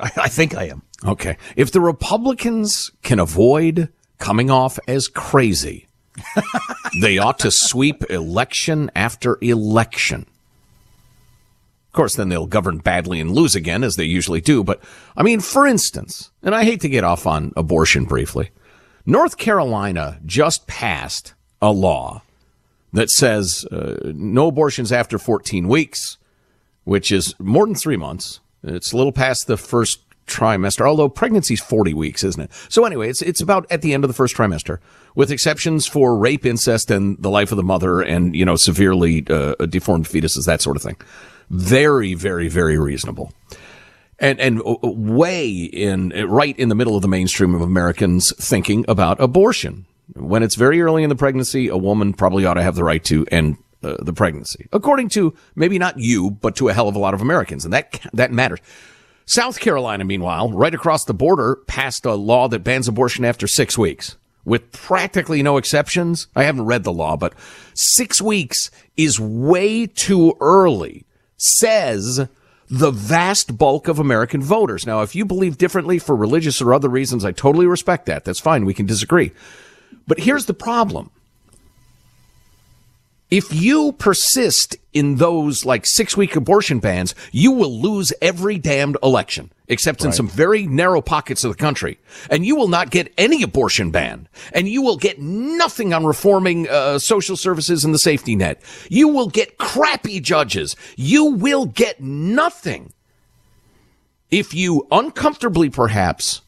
I, 0.00 0.10
I 0.16 0.28
think 0.28 0.56
I 0.56 0.64
am. 0.64 0.82
Okay. 1.04 1.36
If 1.56 1.72
the 1.72 1.80
Republicans 1.80 2.90
can 3.02 3.18
avoid 3.18 3.90
coming 4.18 4.50
off 4.50 4.78
as 4.86 5.08
crazy, 5.08 5.88
they 7.00 7.18
ought 7.18 7.38
to 7.40 7.50
sweep 7.50 8.08
election 8.10 8.90
after 8.94 9.38
election. 9.40 10.26
Of 11.90 11.92
course, 11.94 12.14
then 12.14 12.28
they'll 12.28 12.46
govern 12.46 12.78
badly 12.78 13.20
and 13.20 13.32
lose 13.32 13.56
again, 13.56 13.82
as 13.82 13.96
they 13.96 14.04
usually 14.04 14.40
do. 14.40 14.62
But, 14.62 14.80
I 15.16 15.24
mean, 15.24 15.40
for 15.40 15.66
instance, 15.66 16.30
and 16.42 16.54
I 16.54 16.64
hate 16.64 16.80
to 16.82 16.88
get 16.88 17.02
off 17.02 17.26
on 17.26 17.52
abortion 17.56 18.04
briefly, 18.04 18.50
North 19.04 19.36
Carolina 19.38 20.20
just 20.24 20.66
passed 20.68 21.34
a 21.60 21.72
law 21.72 22.22
that 22.92 23.10
says 23.10 23.64
uh, 23.72 24.12
no 24.14 24.48
abortions 24.48 24.92
after 24.92 25.18
14 25.18 25.66
weeks, 25.66 26.16
which 26.84 27.10
is 27.10 27.34
more 27.38 27.66
than 27.66 27.74
three 27.74 27.96
months. 27.96 28.40
It's 28.62 28.92
a 28.92 28.96
little 28.96 29.12
past 29.12 29.46
the 29.46 29.56
first 29.56 30.00
trimester, 30.30 30.86
although 30.86 31.08
pregnancy's 31.08 31.60
40 31.60 31.94
weeks, 31.94 32.24
isn't 32.24 32.42
it? 32.42 32.50
So 32.68 32.84
anyway, 32.84 33.10
it's, 33.10 33.22
it's 33.22 33.40
about 33.40 33.66
at 33.70 33.82
the 33.82 33.92
end 33.92 34.04
of 34.04 34.08
the 34.08 34.14
first 34.14 34.36
trimester, 34.36 34.78
with 35.14 35.30
exceptions 35.30 35.86
for 35.86 36.16
rape, 36.16 36.46
incest, 36.46 36.90
and 36.90 37.16
the 37.18 37.30
life 37.30 37.52
of 37.52 37.56
the 37.56 37.62
mother 37.62 38.00
and, 38.00 38.34
you 38.34 38.44
know, 38.44 38.56
severely 38.56 39.26
uh, 39.28 39.54
deformed 39.66 40.06
fetuses, 40.06 40.46
that 40.46 40.62
sort 40.62 40.76
of 40.76 40.82
thing. 40.82 40.96
Very, 41.50 42.14
very, 42.14 42.48
very 42.48 42.78
reasonable. 42.78 43.32
And, 44.18 44.38
and 44.38 44.62
way 44.82 45.50
in, 45.50 46.10
right 46.28 46.56
in 46.58 46.68
the 46.68 46.74
middle 46.74 46.94
of 46.94 47.02
the 47.02 47.08
mainstream 47.08 47.54
of 47.54 47.62
Americans 47.62 48.32
thinking 48.38 48.84
about 48.86 49.20
abortion. 49.20 49.86
When 50.14 50.42
it's 50.42 50.56
very 50.56 50.82
early 50.82 51.02
in 51.02 51.08
the 51.08 51.16
pregnancy, 51.16 51.68
a 51.68 51.76
woman 51.76 52.12
probably 52.12 52.44
ought 52.44 52.54
to 52.54 52.62
have 52.62 52.74
the 52.74 52.84
right 52.84 53.02
to 53.04 53.26
end 53.30 53.56
uh, 53.82 53.96
the 54.00 54.12
pregnancy, 54.12 54.68
according 54.72 55.08
to 55.08 55.34
maybe 55.54 55.78
not 55.78 55.98
you, 55.98 56.30
but 56.30 56.54
to 56.56 56.68
a 56.68 56.72
hell 56.74 56.86
of 56.88 56.94
a 56.94 56.98
lot 56.98 57.14
of 57.14 57.22
Americans. 57.22 57.64
And 57.64 57.72
that, 57.72 57.98
that 58.12 58.30
matters. 58.30 58.60
South 59.30 59.60
Carolina, 59.60 60.04
meanwhile, 60.04 60.50
right 60.50 60.74
across 60.74 61.04
the 61.04 61.14
border, 61.14 61.54
passed 61.68 62.04
a 62.04 62.14
law 62.14 62.48
that 62.48 62.64
bans 62.64 62.88
abortion 62.88 63.24
after 63.24 63.46
six 63.46 63.78
weeks 63.78 64.16
with 64.44 64.72
practically 64.72 65.40
no 65.40 65.56
exceptions. 65.56 66.26
I 66.34 66.42
haven't 66.42 66.64
read 66.64 66.82
the 66.82 66.92
law, 66.92 67.16
but 67.16 67.34
six 67.72 68.20
weeks 68.20 68.72
is 68.96 69.20
way 69.20 69.86
too 69.86 70.36
early, 70.40 71.06
says 71.36 72.26
the 72.68 72.90
vast 72.90 73.56
bulk 73.56 73.86
of 73.86 74.00
American 74.00 74.42
voters. 74.42 74.84
Now, 74.84 75.02
if 75.02 75.14
you 75.14 75.24
believe 75.24 75.58
differently 75.58 76.00
for 76.00 76.16
religious 76.16 76.60
or 76.60 76.74
other 76.74 76.88
reasons, 76.88 77.24
I 77.24 77.30
totally 77.30 77.66
respect 77.66 78.06
that. 78.06 78.24
That's 78.24 78.40
fine. 78.40 78.64
We 78.64 78.74
can 78.74 78.86
disagree. 78.86 79.30
But 80.08 80.18
here's 80.18 80.46
the 80.46 80.54
problem. 80.54 81.12
If 83.30 83.52
you 83.52 83.92
persist 83.92 84.76
in 84.92 85.16
those 85.16 85.64
like 85.64 85.86
six 85.86 86.16
week 86.16 86.34
abortion 86.34 86.80
bans, 86.80 87.14
you 87.30 87.52
will 87.52 87.80
lose 87.80 88.12
every 88.20 88.58
damned 88.58 88.96
election, 89.04 89.52
except 89.68 90.00
in 90.00 90.06
Right. 90.08 90.14
some 90.16 90.26
very 90.28 90.66
narrow 90.66 91.00
pockets 91.00 91.44
of 91.44 91.52
the 91.52 91.56
country. 91.56 91.98
And 92.28 92.44
you 92.44 92.56
will 92.56 92.66
not 92.66 92.90
get 92.90 93.12
any 93.16 93.44
abortion 93.44 93.92
ban. 93.92 94.26
And 94.52 94.68
you 94.68 94.82
will 94.82 94.96
get 94.96 95.20
nothing 95.20 95.94
on 95.94 96.04
reforming 96.04 96.68
uh, 96.68 96.98
social 96.98 97.36
services 97.36 97.84
and 97.84 97.94
the 97.94 98.00
safety 98.00 98.34
net. 98.34 98.60
You 98.88 99.06
will 99.06 99.28
get 99.28 99.58
crappy 99.58 100.18
judges. 100.18 100.74
You 100.96 101.26
will 101.26 101.66
get 101.66 102.00
nothing. 102.00 102.92
If 104.32 104.54
you 104.54 104.88
uncomfortably 104.90 105.70
perhaps 105.70 106.40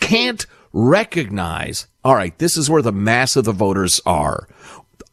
can't 0.00 0.46
recognize, 0.72 1.86
all 2.04 2.14
right, 2.14 2.36
this 2.38 2.56
is 2.56 2.68
where 2.70 2.82
the 2.82 2.92
mass 2.92 3.36
of 3.36 3.44
the 3.44 3.52
voters 3.52 4.00
are. 4.06 4.48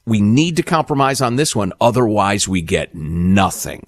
We 0.06 0.22
need 0.22 0.58
to 0.58 0.64
compromise 0.64 1.22
on 1.22 1.36
this 1.36 1.56
one. 1.56 1.74
Otherwise, 1.82 2.48
we 2.48 2.62
get 2.62 2.94
nothing. 2.94 3.88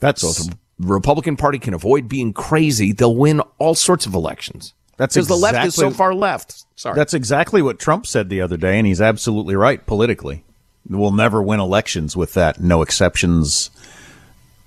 That's 0.00 0.22
so 0.22 0.44
the 0.44 0.56
Republican 0.80 1.36
Party 1.36 1.58
can 1.58 1.74
avoid 1.74 2.08
being 2.08 2.32
crazy, 2.32 2.92
they'll 2.92 3.14
win 3.14 3.40
all 3.58 3.74
sorts 3.74 4.06
of 4.06 4.14
elections. 4.14 4.74
That's 4.96 5.14
because 5.14 5.28
the 5.28 5.36
left 5.36 5.66
is 5.66 5.74
so 5.74 5.90
far 5.90 6.14
left. 6.14 6.64
Sorry. 6.76 6.94
That's 6.94 7.14
exactly 7.14 7.62
what 7.62 7.78
Trump 7.78 8.06
said 8.06 8.28
the 8.28 8.40
other 8.40 8.56
day, 8.56 8.78
and 8.78 8.86
he's 8.86 9.00
absolutely 9.00 9.56
right 9.56 9.84
politically. 9.86 10.44
We'll 10.88 11.12
never 11.12 11.42
win 11.42 11.60
elections 11.60 12.16
with 12.16 12.34
that 12.34 12.60
no 12.60 12.82
exceptions, 12.82 13.70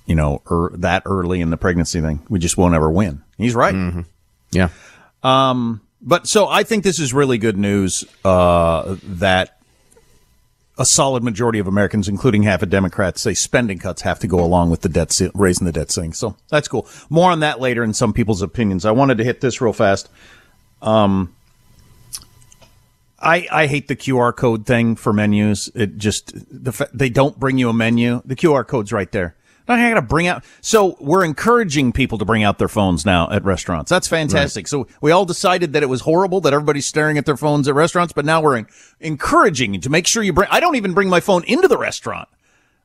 you 0.05 0.15
know, 0.15 0.41
er, 0.49 0.71
that 0.75 1.03
early 1.05 1.41
in 1.41 1.49
the 1.49 1.57
pregnancy 1.57 2.01
thing. 2.01 2.21
We 2.29 2.39
just 2.39 2.57
won't 2.57 2.75
ever 2.75 2.89
win. 2.89 3.23
He's 3.37 3.55
right. 3.55 3.73
Mm-hmm. 3.73 4.01
Yeah. 4.51 4.69
Um, 5.21 5.81
but 6.01 6.27
so 6.27 6.47
I 6.47 6.63
think 6.63 6.83
this 6.83 6.99
is 6.99 7.13
really 7.13 7.37
good 7.37 7.57
news 7.57 8.03
uh, 8.25 8.97
that 9.03 9.59
a 10.77 10.85
solid 10.85 11.23
majority 11.23 11.59
of 11.59 11.67
Americans, 11.67 12.07
including 12.07 12.43
half 12.43 12.63
of 12.63 12.69
Democrats, 12.69 13.21
say 13.21 13.33
spending 13.33 13.77
cuts 13.77 14.01
have 14.01 14.19
to 14.19 14.27
go 14.27 14.39
along 14.43 14.69
with 14.69 14.81
the 14.81 14.89
debt 14.89 15.11
ce- 15.11 15.29
raising 15.35 15.65
the 15.65 15.71
debt 15.71 15.91
ceiling. 15.91 16.13
So 16.13 16.35
that's 16.49 16.67
cool. 16.67 16.87
More 17.09 17.31
on 17.31 17.41
that 17.41 17.59
later 17.59 17.83
in 17.83 17.93
some 17.93 18.13
people's 18.13 18.41
opinions. 18.41 18.85
I 18.85 18.91
wanted 18.91 19.19
to 19.19 19.23
hit 19.23 19.41
this 19.41 19.61
real 19.61 19.73
fast. 19.73 20.09
Um, 20.81 21.35
I, 23.19 23.47
I 23.51 23.67
hate 23.67 23.87
the 23.87 23.95
QR 23.95 24.35
code 24.35 24.65
thing 24.65 24.95
for 24.95 25.13
menus. 25.13 25.69
It 25.75 25.97
just 25.97 26.33
the 26.33 26.89
they 26.93 27.09
don't 27.09 27.39
bring 27.39 27.57
you 27.57 27.69
a 27.69 27.73
menu. 27.73 28.21
The 28.25 28.35
QR 28.35 28.67
code's 28.67 28.91
right 28.91 29.11
there. 29.11 29.35
Now 29.67 29.75
I 29.75 29.89
got 29.89 29.95
to 29.95 30.01
bring 30.01 30.27
out. 30.27 30.43
So 30.61 30.97
we're 30.99 31.23
encouraging 31.23 31.93
people 31.93 32.17
to 32.17 32.25
bring 32.25 32.43
out 32.43 32.57
their 32.57 32.67
phones 32.67 33.05
now 33.05 33.29
at 33.31 33.43
restaurants. 33.45 33.89
That's 33.89 34.07
fantastic. 34.07 34.67
So 34.67 34.87
we 35.01 35.11
all 35.11 35.25
decided 35.25 35.73
that 35.73 35.83
it 35.83 35.87
was 35.87 36.01
horrible 36.01 36.41
that 36.41 36.53
everybody's 36.53 36.85
staring 36.85 37.17
at 37.17 37.25
their 37.25 37.37
phones 37.37 37.67
at 37.67 37.75
restaurants, 37.75 38.11
but 38.13 38.25
now 38.25 38.41
we're 38.41 38.57
en- 38.57 38.67
encouraging 38.99 39.79
to 39.81 39.89
make 39.89 40.07
sure 40.07 40.21
you 40.23 40.33
bring. 40.33 40.49
I 40.51 40.59
don't 40.59 40.75
even 40.75 40.93
bring 40.93 41.09
my 41.09 41.19
phone 41.19 41.43
into 41.45 41.67
the 41.67 41.77
restaurant. 41.77 42.27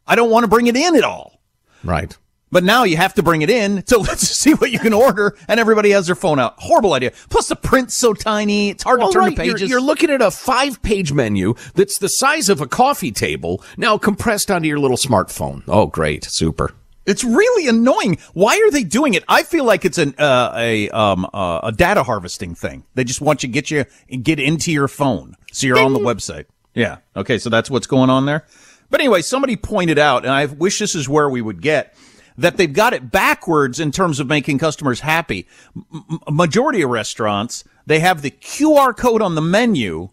I 0.07 0.15
don't 0.15 0.31
want 0.31 0.45
to 0.45 0.49
bring 0.49 0.67
it 0.69 0.77
in 0.77 0.95
at 0.97 1.05
all. 1.05 1.41
Right. 1.85 2.17
But 2.51 2.65
now 2.65 2.85
you 2.85 2.97
have 2.97 3.15
to 3.15 3.23
bring 3.23 3.43
it 3.43 3.51
in 3.51 3.83
to 3.83 3.99
let's 3.99 4.27
see 4.29 4.55
what 4.55 4.71
you 4.71 4.79
can 4.79 4.93
order, 4.93 5.37
and 5.49 5.61
everybody 5.61 5.91
has 5.91 6.07
their 6.07 6.15
phone 6.15 6.39
out. 6.39 6.55
Horrible 6.59 6.95
idea. 6.95 7.13
Plus 7.29 7.49
the 7.49 7.57
print's 7.57 7.95
so 7.95 8.15
tiny, 8.15 8.71
it's 8.71 8.83
hard 8.83 9.01
Well, 9.01 9.09
to 9.09 9.13
turn 9.15 9.23
right, 9.25 9.37
the 9.37 9.45
you're- 9.45 9.55
pages. 9.55 9.71
You're, 9.71 9.81
looking 9.81 10.11
at 10.11 10.23
a 10.23 10.31
five 10.31 10.83
page 10.83 11.13
menu 11.13 11.55
that's 11.75 11.99
the 11.99 12.09
size 12.09 12.49
of 12.49 12.61
a 12.61 12.67
coffee 12.67 13.13
table, 13.13 13.63
now 13.77 13.97
compressed 13.99 14.51
onto 14.51 14.69
your 14.69 14.79
little 14.79 14.97
smartphone. 14.97 15.63
Oh, 15.69 15.87
great. 15.87 16.25
Super. 16.25 16.73
It's 17.07 17.25
really 17.25 17.67
annoying. 17.69 18.19
Why 18.35 18.57
are 18.59 18.71
they 18.71 18.85
doing 18.85 19.15
it? 19.15 19.25
I 19.29 19.43
feel 19.43 19.65
like 19.65 19.87
it's 19.87 19.97
an 19.97 20.15
uh, 20.19 20.53
a 20.55 20.91
um 20.91 21.27
uh, 21.33 21.61
a 21.63 21.73
data 21.73 22.03
harvesting 22.03 22.55
thing. 22.55 22.85
They 22.95 23.05
just 23.05 23.23
want 23.23 23.43
you 23.43 23.49
to 23.49 23.53
get 23.53 23.71
you 23.71 23.85
get 24.19 24.39
into 24.39 24.71
your 24.73 24.89
phone, 24.89 25.35
so 25.51 25.67
you're 25.67 25.79
on 25.79 25.95
the 25.95 26.01
website. 26.01 26.45
Yeah. 26.75 26.99
Okay. 27.17 27.39
So 27.39 27.49
that's 27.49 27.71
what's 27.71 27.87
going 27.87 28.11
on 28.11 28.27
there. 28.27 28.45
But 28.91 29.01
anyway, 29.01 29.23
somebody 29.23 29.57
pointed 29.57 29.99
out, 29.99 30.25
and 30.25 30.33
I 30.33 30.45
wish 30.47 30.79
this 30.79 30.95
is 30.95 31.09
where 31.09 31.31
we 31.31 31.41
would 31.41 31.63
get 31.63 31.95
that 32.39 32.57
they've 32.57 32.73
got 32.73 32.95
it 32.95 33.11
backwards 33.11 33.79
in 33.81 33.91
terms 33.93 34.21
of 34.21 34.27
making 34.29 34.59
customers 34.59 35.01
happy. 35.01 35.47
M- 35.77 36.21
majority 36.31 36.81
of 36.83 36.91
restaurants 36.91 37.65
they 37.87 38.01
have 38.01 38.21
the 38.23 38.31
QR 38.31 38.95
code 38.97 39.23
on 39.23 39.35
the 39.35 39.41
menu. 39.41 40.11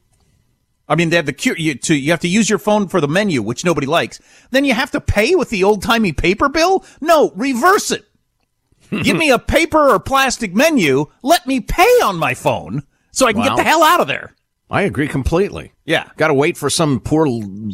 I 0.88 0.96
mean, 0.96 1.10
they 1.10 1.18
have 1.18 1.26
the 1.26 1.34
Q, 1.34 1.56
you, 1.58 1.76
to, 1.76 1.96
you 1.96 2.12
have 2.12 2.22
to 2.22 2.28
use 2.28 2.50
your 2.50 2.60
phone 2.60 2.88
for 2.88 3.02
the 3.02 3.08
menu, 3.08 3.42
which 3.42 3.66
nobody 3.66 3.86
likes. 3.88 4.20
Then 4.52 4.64
you 4.66 4.74
have 4.74 4.92
to 4.92 5.02
pay 5.02 5.36
with 5.36 5.50
the 5.50 5.64
old 5.64 5.82
timey 5.82 6.14
paper 6.14 6.48
bill? 6.48 6.86
No, 7.02 7.32
reverse 7.36 7.92
it. 7.92 8.06
Give 9.04 9.18
me 9.18 9.30
a 9.32 9.40
paper 9.40 9.90
or 9.90 10.00
plastic 10.00 10.54
menu. 10.54 11.08
Let 11.24 11.48
me 11.48 11.60
pay 11.60 11.84
on 12.04 12.18
my 12.18 12.34
phone 12.34 12.84
so 13.12 13.26
I 13.26 13.34
can 13.34 13.42
Wow. 13.42 13.48
get 13.50 13.58
the 13.58 13.64
hell 13.64 13.84
out 13.84 14.00
of 14.00 14.08
there. 14.08 14.36
I 14.70 14.82
agree 14.82 15.08
completely. 15.08 15.74
Yeah. 15.86 16.10
Got 16.18 16.30
to 16.30 16.34
wait 16.34 16.58
for 16.58 16.72
some 16.72 17.00
poor 17.00 17.28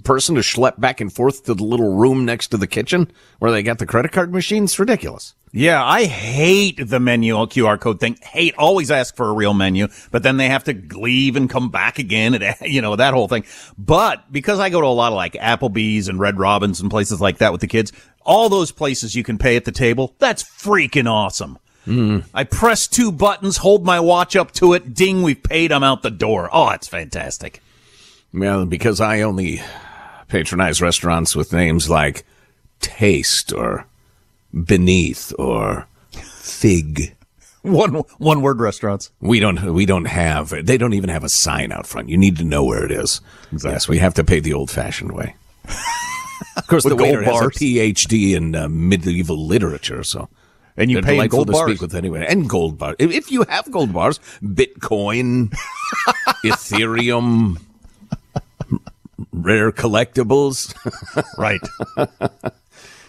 person 0.03 0.35
to 0.35 0.41
schlep 0.41 0.79
back 0.79 0.99
and 0.99 1.11
forth 1.11 1.45
to 1.45 1.53
the 1.53 1.63
little 1.63 1.95
room 1.95 2.25
next 2.25 2.49
to 2.49 2.57
the 2.57 2.67
kitchen 2.67 3.11
where 3.39 3.51
they 3.51 3.63
got 3.63 3.79
the 3.79 3.85
credit 3.85 4.11
card 4.11 4.33
machine. 4.33 4.65
It's 4.65 4.77
ridiculous. 4.77 5.33
Yeah, 5.53 5.83
I 5.83 6.05
hate 6.05 6.79
the 6.87 6.99
menu 6.99 7.37
uh, 7.37 7.45
QR 7.45 7.79
code 7.79 7.99
thing. 7.99 8.17
Hate 8.21 8.55
always 8.57 8.89
ask 8.89 9.15
for 9.17 9.29
a 9.29 9.33
real 9.33 9.53
menu, 9.53 9.89
but 10.09 10.23
then 10.23 10.37
they 10.37 10.47
have 10.47 10.63
to 10.65 10.73
leave 10.73 11.35
and 11.35 11.49
come 11.49 11.69
back 11.69 11.99
again 11.99 12.33
and 12.33 12.55
you 12.61 12.81
know 12.81 12.95
that 12.95 13.13
whole 13.13 13.27
thing. 13.27 13.45
But 13.77 14.31
because 14.31 14.59
I 14.59 14.69
go 14.69 14.79
to 14.79 14.87
a 14.87 14.89
lot 14.89 15.11
of 15.11 15.17
like 15.17 15.33
Applebee's 15.33 16.07
and 16.07 16.19
Red 16.19 16.39
Robins 16.39 16.79
and 16.79 16.89
places 16.89 17.19
like 17.19 17.39
that 17.39 17.51
with 17.51 17.61
the 17.61 17.67
kids, 17.67 17.91
all 18.21 18.47
those 18.47 18.71
places 18.71 19.15
you 19.15 19.23
can 19.23 19.37
pay 19.37 19.55
at 19.57 19.65
the 19.65 19.73
table. 19.73 20.15
That's 20.19 20.43
freaking 20.43 21.09
awesome. 21.09 21.57
I 21.87 22.43
press 22.43 22.87
two 22.87 23.11
buttons, 23.11 23.57
hold 23.57 23.83
my 23.85 23.99
watch 23.99 24.35
up 24.35 24.51
to 24.53 24.73
it, 24.73 24.93
ding, 24.93 25.23
we've 25.23 25.41
paid, 25.41 25.71
I'm 25.71 25.83
out 25.83 26.03
the 26.03 26.11
door. 26.11 26.49
Oh, 26.51 26.69
it's 26.69 26.87
fantastic. 26.87 27.61
Well, 28.33 28.65
because 28.65 29.01
I 29.01 29.21
only 29.21 29.61
patronize 30.27 30.81
restaurants 30.81 31.35
with 31.35 31.51
names 31.51 31.89
like 31.89 32.23
Taste 32.79 33.51
or 33.51 33.85
Beneath 34.53 35.33
or 35.37 35.87
Fig. 36.11 37.15
One 37.63 37.93
one 38.17 38.41
word 38.41 38.59
restaurants. 38.59 39.11
We 39.19 39.39
don't 39.39 39.75
we 39.75 39.85
don't 39.85 40.05
have 40.05 40.49
they 40.65 40.79
don't 40.79 40.95
even 40.95 41.11
have 41.11 41.23
a 41.23 41.29
sign 41.29 41.71
out 41.71 41.85
front. 41.85 42.09
You 42.09 42.17
need 42.17 42.37
to 42.37 42.43
know 42.43 42.63
where 42.63 42.83
it 42.83 42.89
is. 42.89 43.21
Yes, 43.63 43.87
we 43.87 43.99
have 43.99 44.15
to 44.15 44.23
pay 44.23 44.39
the 44.39 44.53
old 44.53 44.71
fashioned 44.71 45.11
way. 45.11 45.35
of 46.57 46.65
course, 46.65 46.85
With 46.85 46.97
the 46.97 47.03
waiter 47.03 47.23
gold 47.23 47.43
has 47.43 47.55
a. 47.55 47.59
PhD 47.59 48.35
in 48.35 48.55
uh, 48.55 48.67
medieval 48.67 49.45
literature, 49.45 50.03
so 50.03 50.27
And 50.81 50.89
you 50.89 50.97
they're 50.97 51.03
pay 51.03 51.11
in 51.11 51.15
delightful 51.17 51.37
gold 51.37 51.47
to 51.47 51.53
bars. 51.53 51.69
speak 51.69 51.81
with 51.81 51.95
anyone. 51.95 52.23
And 52.23 52.49
gold 52.49 52.77
bars. 52.77 52.95
If, 52.99 53.11
if 53.11 53.31
you 53.31 53.43
have 53.47 53.71
gold 53.71 53.93
bars, 53.93 54.19
Bitcoin, 54.43 55.49
Ethereum, 56.43 57.61
rare 59.31 59.71
collectibles. 59.71 60.73
right. 61.37 61.61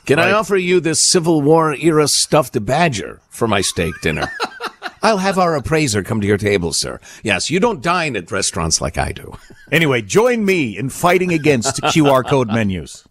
Can 0.05 0.19
I 0.19 0.33
offer 0.33 0.57
you 0.57 0.81
this 0.81 1.09
Civil 1.09 1.43
War 1.43 1.75
era 1.75 2.09
stuffed 2.09 2.65
badger 2.65 3.21
for 3.31 3.49
my 3.49 3.61
steak 3.61 3.95
dinner? 4.03 4.31
I'll 5.03 5.19
have 5.19 5.39
our 5.39 5.57
appraiser 5.57 6.03
come 6.03 6.21
to 6.21 6.27
your 6.27 6.39
table, 6.39 6.73
sir. 6.73 7.01
Yes, 7.25 7.51
you 7.51 7.59
don't 7.59 7.83
dine 7.83 8.15
at 8.17 8.31
restaurants 8.31 8.81
like 8.81 8.99
I 8.99 9.13
do. 9.13 9.37
Anyway, 9.73 10.03
join 10.03 10.45
me 10.45 10.77
in 10.77 10.91
fighting 10.91 11.33
against 11.33 11.81
QR 11.83 12.25
code 12.25 12.49
menus. 12.49 13.05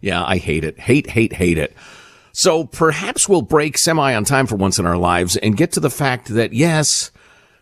Yeah, 0.00 0.24
I 0.24 0.36
hate 0.36 0.62
it. 0.62 0.78
Hate, 0.78 1.10
hate, 1.10 1.32
hate 1.32 1.58
it. 1.58 1.74
So 2.36 2.64
perhaps 2.64 3.28
we'll 3.28 3.42
break 3.42 3.78
semi 3.78 4.12
on 4.12 4.24
time 4.24 4.48
for 4.48 4.56
once 4.56 4.80
in 4.80 4.86
our 4.86 4.96
lives 4.96 5.36
and 5.36 5.56
get 5.56 5.70
to 5.72 5.80
the 5.80 5.88
fact 5.88 6.26
that 6.28 6.52
yes, 6.52 7.12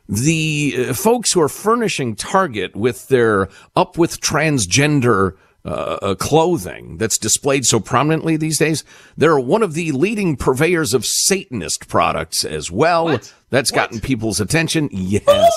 the 0.09 0.87
uh, 0.89 0.95
folks 0.95 1.33
who 1.33 1.43
are 1.43 1.49
furnishing 1.51 2.17
Target 2.17 2.75
with 2.75 3.09
their 3.09 3.51
up 3.77 3.99
with 3.99 4.23
transgender 4.23 5.37
uh, 5.67 5.99
uh, 6.01 6.15
clothing 6.15 6.97
that's 6.97 7.19
displayed 7.19 7.67
so 7.67 7.81
prominently 7.81 8.39
these 8.39 8.59
days, 8.59 8.83
they're 9.15 9.39
one 9.39 9.63
of 9.63 9.75
the 9.75 9.93
leading 9.93 10.37
purveyors 10.37 10.95
of 10.95 11.05
Satanist 11.05 11.87
products 11.87 12.43
as 12.43 12.71
well. 12.71 13.05
What? 13.05 13.35
That's 13.51 13.71
gotten 13.71 14.01
people's 14.01 14.41
attention. 14.41 14.89
Yes. 14.91 15.53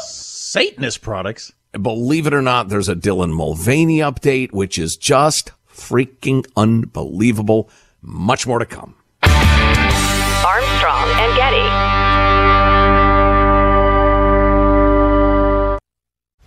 Satanist 0.06 1.02
products. 1.02 1.52
Believe 1.72 2.26
it 2.26 2.32
or 2.32 2.40
not, 2.40 2.70
there's 2.70 2.88
a 2.88 2.96
Dylan 2.96 3.34
Mulvaney 3.34 3.98
update, 3.98 4.52
which 4.52 4.78
is 4.78 4.96
just 4.96 5.52
freaking 5.70 6.46
unbelievable. 6.56 7.68
Much 8.08 8.46
more 8.46 8.60
to 8.60 8.66
come. 8.66 8.94
Armstrong 9.24 11.08
and 11.18 11.36
Getty. 11.36 11.75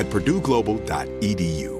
at 0.00 0.08
purdueglobal.edu. 0.08 1.79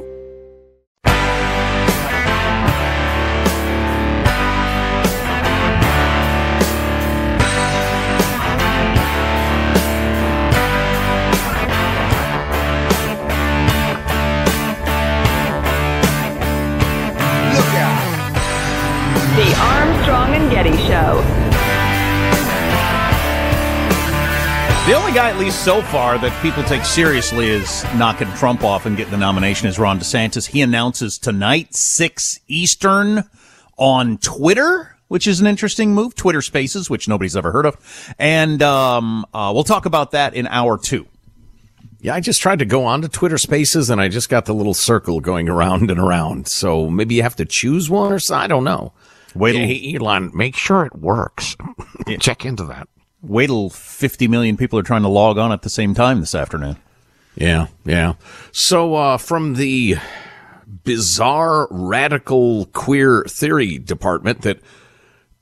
guy, 25.21 25.29
at 25.29 25.39
least 25.39 25.63
so 25.67 25.83
far, 25.83 26.17
that 26.17 26.43
people 26.43 26.63
take 26.63 26.83
seriously 26.83 27.51
is 27.51 27.85
knocking 27.97 28.27
Trump 28.37 28.65
off 28.65 28.87
and 28.87 28.97
getting 28.97 29.11
the 29.11 29.19
nomination 29.19 29.69
is 29.69 29.79
Ron 29.79 29.99
DeSantis. 29.99 30.47
He 30.47 30.63
announces 30.63 31.19
tonight, 31.19 31.75
6 31.75 32.41
Eastern, 32.49 33.25
on 33.77 34.17
Twitter, 34.17 34.97
which 35.09 35.27
is 35.27 35.39
an 35.39 35.47
interesting 35.47 35.93
move. 35.93 36.15
Twitter 36.15 36.41
Spaces, 36.41 36.89
which 36.89 37.07
nobody's 37.07 37.37
ever 37.37 37.53
heard 37.53 37.67
of. 37.67 38.15
And 38.19 38.63
um, 38.63 39.27
uh, 39.35 39.51
we'll 39.53 39.63
talk 39.63 39.85
about 39.85 40.13
that 40.13 40.33
in 40.33 40.47
hour 40.47 40.79
two. 40.79 41.07
Yeah, 42.01 42.15
I 42.15 42.21
just 42.21 42.41
tried 42.41 42.61
to 42.61 42.65
go 42.65 42.87
on 42.87 43.03
to 43.03 43.09
Twitter 43.09 43.37
Spaces 43.37 43.91
and 43.91 44.01
I 44.01 44.09
just 44.09 44.31
got 44.31 44.47
the 44.47 44.55
little 44.55 44.73
circle 44.73 45.21
going 45.21 45.51
around 45.51 45.91
and 45.91 46.01
around. 46.01 46.49
So 46.49 46.89
maybe 46.89 47.17
you 47.17 47.23
have 47.25 47.37
to 47.37 47.45
choose 47.45 47.91
one 47.91 48.11
or 48.11 48.21
so. 48.21 48.37
I 48.37 48.47
don't 48.47 48.65
know. 48.65 48.95
Wait, 49.35 49.55
Hey, 49.55 49.97
Elon, 49.97 50.31
make 50.33 50.57
sure 50.57 50.87
it 50.87 50.97
works. 50.97 51.57
Check 52.21 52.47
into 52.47 52.65
that. 52.65 52.89
Wait 53.23 53.47
till 53.47 53.71
50 53.71 54.29
million 54.29 54.57
people 54.57 54.79
are 54.79 54.85
trying 54.85 55.03
to 55.03 55.09
log 55.09 55.39
on 55.39 55.53
at 55.53 55.63
the 55.63 55.71
same 55.71 55.95
time 55.95 56.21
this 56.21 56.35
afternoon. 56.35 56.77
Yeah, 57.37 57.69
yeah. 57.85 58.15
So 58.53 58.95
uh, 58.95 59.17
from 59.19 59.55
the 59.55 59.97
bizarre 60.85 61.69
radical 61.71 62.67
queer 62.67 63.25
theory 63.29 63.79
department 63.79 64.43
that 64.43 64.61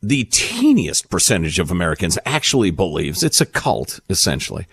the 0.03 0.25
teeniest 0.25 1.11
percentage 1.11 1.59
of 1.59 1.71
Americans 1.71 2.19
actually 2.25 2.71
believes 2.71 3.23
it's 3.23 3.41
a 3.41 3.47
cult, 3.47 4.01
essentially. 4.09 4.67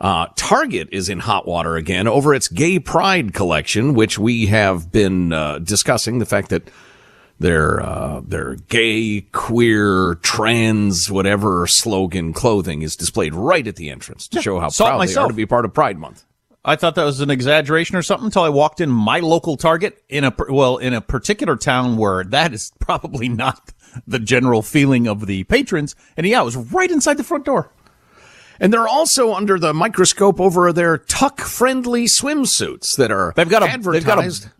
Uh, 0.00 0.28
Target 0.36 0.88
is 0.92 1.08
in 1.08 1.18
hot 1.20 1.46
water 1.46 1.76
again 1.76 2.08
over 2.08 2.32
its 2.32 2.48
gay 2.48 2.78
pride 2.78 3.34
collection, 3.34 3.94
which 3.94 4.18
we 4.18 4.46
have 4.46 4.90
been 4.90 5.32
uh, 5.32 5.58
discussing 5.58 6.18
the 6.18 6.26
fact 6.26 6.48
that 6.48 6.70
their 7.40 7.80
uh, 7.82 8.20
their 8.24 8.54
gay, 8.68 9.22
queer, 9.32 10.16
trans, 10.22 11.10
whatever 11.10 11.66
slogan 11.66 12.32
clothing 12.32 12.82
is 12.82 12.94
displayed 12.94 13.34
right 13.34 13.66
at 13.66 13.76
the 13.76 13.90
entrance 13.90 14.28
to 14.28 14.42
show 14.42 14.60
how 14.60 14.68
proud 14.70 15.08
they 15.08 15.14
are 15.16 15.26
to 15.28 15.34
be 15.34 15.46
part 15.46 15.64
of 15.64 15.74
Pride 15.74 15.98
Month. 15.98 16.24
I 16.62 16.76
thought 16.76 16.94
that 16.96 17.04
was 17.04 17.20
an 17.20 17.30
exaggeration 17.30 17.96
or 17.96 18.02
something 18.02 18.26
until 18.26 18.42
I 18.42 18.50
walked 18.50 18.82
in 18.82 18.90
my 18.90 19.20
local 19.20 19.56
Target 19.56 20.04
in 20.10 20.24
a 20.24 20.34
well 20.50 20.76
in 20.76 20.92
a 20.92 21.00
particular 21.00 21.56
town 21.56 21.96
where 21.96 22.22
that 22.24 22.52
is 22.52 22.70
probably 22.78 23.28
not 23.28 23.72
the 24.06 24.18
general 24.18 24.60
feeling 24.60 25.08
of 25.08 25.26
the 25.26 25.44
patrons. 25.44 25.96
And 26.18 26.26
yeah, 26.26 26.42
it 26.42 26.44
was 26.44 26.56
right 26.56 26.90
inside 26.90 27.16
the 27.16 27.24
front 27.24 27.46
door. 27.46 27.72
And 28.62 28.70
they're 28.74 28.86
also 28.86 29.32
under 29.32 29.58
the 29.58 29.72
microscope 29.72 30.38
over 30.38 30.70
their 30.70 30.98
tuck 30.98 31.40
friendly 31.40 32.04
swimsuits 32.04 32.94
that 32.98 33.10
are 33.10 33.32
They've 33.34 33.48
got 33.48 33.62
a 33.62 33.70
advertised. 33.70 34.06
they've 34.06 34.16
got 34.16 34.22
a 34.22 34.50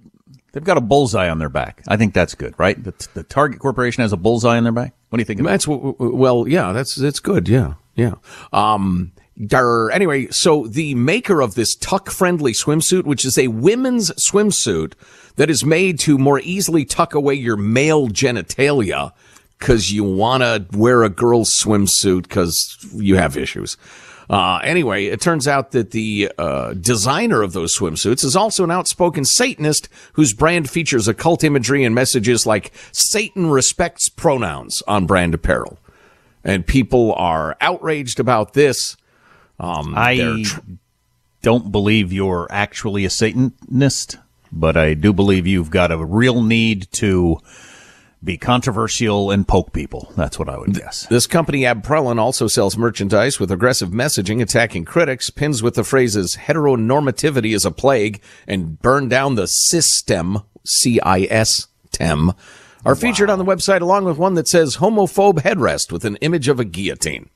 they've 0.53 0.64
got 0.64 0.76
a 0.76 0.80
bullseye 0.80 1.28
on 1.28 1.38
their 1.38 1.48
back. 1.48 1.82
I 1.88 1.96
think 1.96 2.14
that's 2.14 2.34
good, 2.34 2.55
right? 2.59 2.82
The, 2.82 2.94
the 3.14 3.22
Target 3.22 3.61
Corporation 3.61 4.03
has 4.03 4.12
a 4.12 4.16
bullseye 4.16 4.57
on 4.57 4.64
their 4.64 4.72
back. 4.72 4.94
What 5.09 5.16
do 5.16 5.20
you 5.20 5.24
think? 5.24 5.42
That's 5.42 5.66
w- 5.66 5.96
well, 5.98 6.46
yeah, 6.48 6.72
that's 6.72 6.94
that's 6.94 7.20
good. 7.20 7.48
Yeah, 7.48 7.74
yeah. 7.94 8.14
Um, 8.53 9.12
there, 9.36 9.90
anyway, 9.90 10.28
so 10.28 10.66
the 10.66 10.94
maker 10.94 11.40
of 11.40 11.55
this 11.55 11.74
tuck-friendly 11.74 12.53
swimsuit, 12.53 13.05
which 13.05 13.24
is 13.24 13.38
a 13.38 13.48
women's 13.48 14.11
swimsuit 14.12 14.92
that 15.36 15.48
is 15.48 15.64
made 15.64 15.98
to 16.01 16.18
more 16.18 16.40
easily 16.40 16.84
tuck 16.84 17.14
away 17.14 17.34
your 17.34 17.57
male 17.57 18.09
genitalia 18.09 19.12
because 19.59 19.90
you 19.90 20.05
want 20.05 20.42
to 20.42 20.66
wear 20.76 21.03
a 21.05 21.09
girl's 21.09 21.59
swimsuit 21.59 22.22
because 22.22 22.76
you 22.94 23.16
have 23.16 23.36
issues. 23.36 23.76
Uh, 24.31 24.61
anyway, 24.62 25.07
it 25.07 25.20
turns 25.20 25.49
out 25.49 25.72
that 25.72 25.91
the 25.91 26.31
uh, 26.39 26.72
designer 26.74 27.43
of 27.43 27.53
those 27.53 27.76
swimsuits 27.76 28.24
is 28.24 28.37
also 28.37 28.62
an 28.62 28.70
outspoken 28.70 29.24
Satanist 29.24 29.89
whose 30.12 30.33
brand 30.33 30.70
features 30.70 31.09
occult 31.09 31.43
imagery 31.43 31.83
and 31.83 31.97
messages 31.97 32.47
like 32.47 32.70
Satan 32.93 33.51
respects 33.51 34.09
pronouns 34.09 34.83
on 34.87 35.07
brand 35.07 35.35
apparel. 35.35 35.78
and 36.45 36.64
people 36.64 37.12
are 37.14 37.57
outraged 37.61 38.20
about 38.20 38.53
this. 38.55 38.97
Um, 39.59 39.95
I 39.97 40.43
tr- 40.45 40.61
don't 41.43 41.72
believe 41.72 42.12
you're 42.12 42.47
actually 42.51 43.05
a 43.05 43.11
Satanist, 43.11 44.16
but 44.53 44.76
I 44.76 44.95
do 44.95 45.12
believe 45.12 45.47
you've 45.49 45.70
got 45.70 45.91
a 45.91 45.99
real 46.03 46.43
need 46.43 46.87
to 46.93 47.41
be 48.23 48.37
controversial 48.37 49.31
and 49.31 49.49
poke 49.49 49.73
people. 49.73 50.12
That's 50.16 50.39
what 50.39 50.49
I 50.49 50.59
would 50.59 50.75
guess. 50.75 51.07
This 51.07 51.27
company, 51.27 51.62
Abprallen, 51.62 52.18
also 52.18 52.47
sells 52.47 52.77
merchandise 52.77 53.41
with 53.41 53.51
aggressive 53.51 53.91
messaging 53.91 54.43
attacking 54.43 54.85
critics, 54.85 55.31
pins 55.31 55.62
with 55.62 55.75
the 55.75 55.85
phrases 55.85 56.37
heteronormativity 56.37 57.55
is 57.55 57.64
a 57.64 57.71
plague 57.71 58.21
and 58.47 58.81
burn 58.81 59.09
down 59.09 59.37
the 59.37 59.47
system, 59.47 60.43
C-I-S-TEM, 60.64 62.33
are 62.85 62.95
featured 62.95 63.31
on 63.31 63.39
the 63.39 63.45
website 63.45 63.81
along 63.81 64.05
with 64.05 64.18
one 64.18 64.35
that 64.35 64.49
says 64.49 64.77
homophobe 64.77 65.41
headrest 65.41 65.93
with 65.93 66.05
an 66.05 66.16
image 66.16 66.49
of 66.49 66.61
a 66.61 66.64
guillotine. 66.64 67.29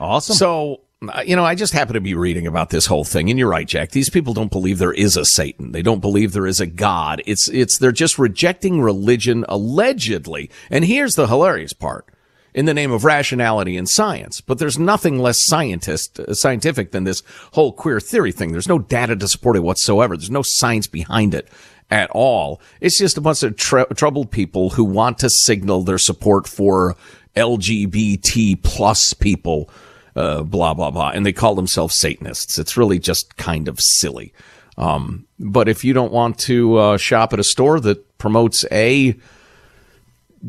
Awesome. 0.00 0.34
So, 0.34 0.80
you 1.24 1.36
know, 1.36 1.44
I 1.44 1.54
just 1.54 1.72
happen 1.72 1.94
to 1.94 2.00
be 2.00 2.14
reading 2.14 2.46
about 2.46 2.70
this 2.70 2.86
whole 2.86 3.04
thing, 3.04 3.30
and 3.30 3.38
you're 3.38 3.48
right, 3.48 3.66
Jack. 3.66 3.90
These 3.90 4.10
people 4.10 4.34
don't 4.34 4.50
believe 4.50 4.78
there 4.78 4.92
is 4.92 5.16
a 5.16 5.24
Satan. 5.24 5.72
They 5.72 5.82
don't 5.82 6.00
believe 6.00 6.32
there 6.32 6.46
is 6.46 6.60
a 6.60 6.66
God. 6.66 7.22
It's, 7.26 7.48
it's, 7.48 7.78
they're 7.78 7.92
just 7.92 8.18
rejecting 8.18 8.80
religion 8.80 9.44
allegedly. 9.48 10.50
And 10.70 10.84
here's 10.84 11.14
the 11.14 11.26
hilarious 11.26 11.72
part. 11.72 12.08
In 12.52 12.66
the 12.66 12.74
name 12.74 12.92
of 12.92 13.04
rationality 13.04 13.76
and 13.76 13.88
science, 13.88 14.40
but 14.40 14.60
there's 14.60 14.78
nothing 14.78 15.18
less 15.18 15.44
scientist, 15.44 16.20
uh, 16.20 16.34
scientific 16.34 16.92
than 16.92 17.02
this 17.02 17.24
whole 17.54 17.72
queer 17.72 17.98
theory 17.98 18.30
thing. 18.30 18.52
There's 18.52 18.68
no 18.68 18.78
data 18.78 19.16
to 19.16 19.26
support 19.26 19.56
it 19.56 19.64
whatsoever. 19.64 20.16
There's 20.16 20.30
no 20.30 20.44
science 20.44 20.86
behind 20.86 21.34
it 21.34 21.48
at 21.90 22.10
all. 22.10 22.60
It's 22.80 22.96
just 22.96 23.18
a 23.18 23.20
bunch 23.20 23.42
of 23.42 23.56
tr- 23.56 23.92
troubled 23.96 24.30
people 24.30 24.70
who 24.70 24.84
want 24.84 25.18
to 25.18 25.30
signal 25.30 25.82
their 25.82 25.98
support 25.98 26.46
for 26.46 26.94
LGBT 27.36 28.62
plus 28.62 29.14
people 29.14 29.68
uh, 30.16 30.42
blah 30.42 30.74
blah 30.74 30.90
blah, 30.90 31.10
and 31.10 31.24
they 31.24 31.32
call 31.32 31.54
themselves 31.54 31.98
Satanists. 31.98 32.58
It's 32.58 32.76
really 32.76 32.98
just 32.98 33.36
kind 33.36 33.68
of 33.68 33.80
silly. 33.80 34.32
Um, 34.76 35.26
but 35.38 35.68
if 35.68 35.84
you 35.84 35.92
don't 35.92 36.12
want 36.12 36.38
to 36.40 36.76
uh, 36.76 36.96
shop 36.96 37.32
at 37.32 37.38
a 37.40 37.44
store 37.44 37.80
that 37.80 38.18
promotes 38.18 38.64
a 38.72 39.16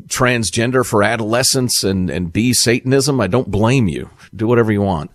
transgender 0.07 0.85
for 0.85 1.03
adolescents 1.03 1.83
and 1.83 2.09
and 2.09 2.33
b 2.33 2.53
Satanism, 2.53 3.19
I 3.21 3.27
don't 3.27 3.51
blame 3.51 3.87
you. 3.87 4.09
Do 4.35 4.47
whatever 4.47 4.71
you 4.71 4.81
want. 4.81 5.11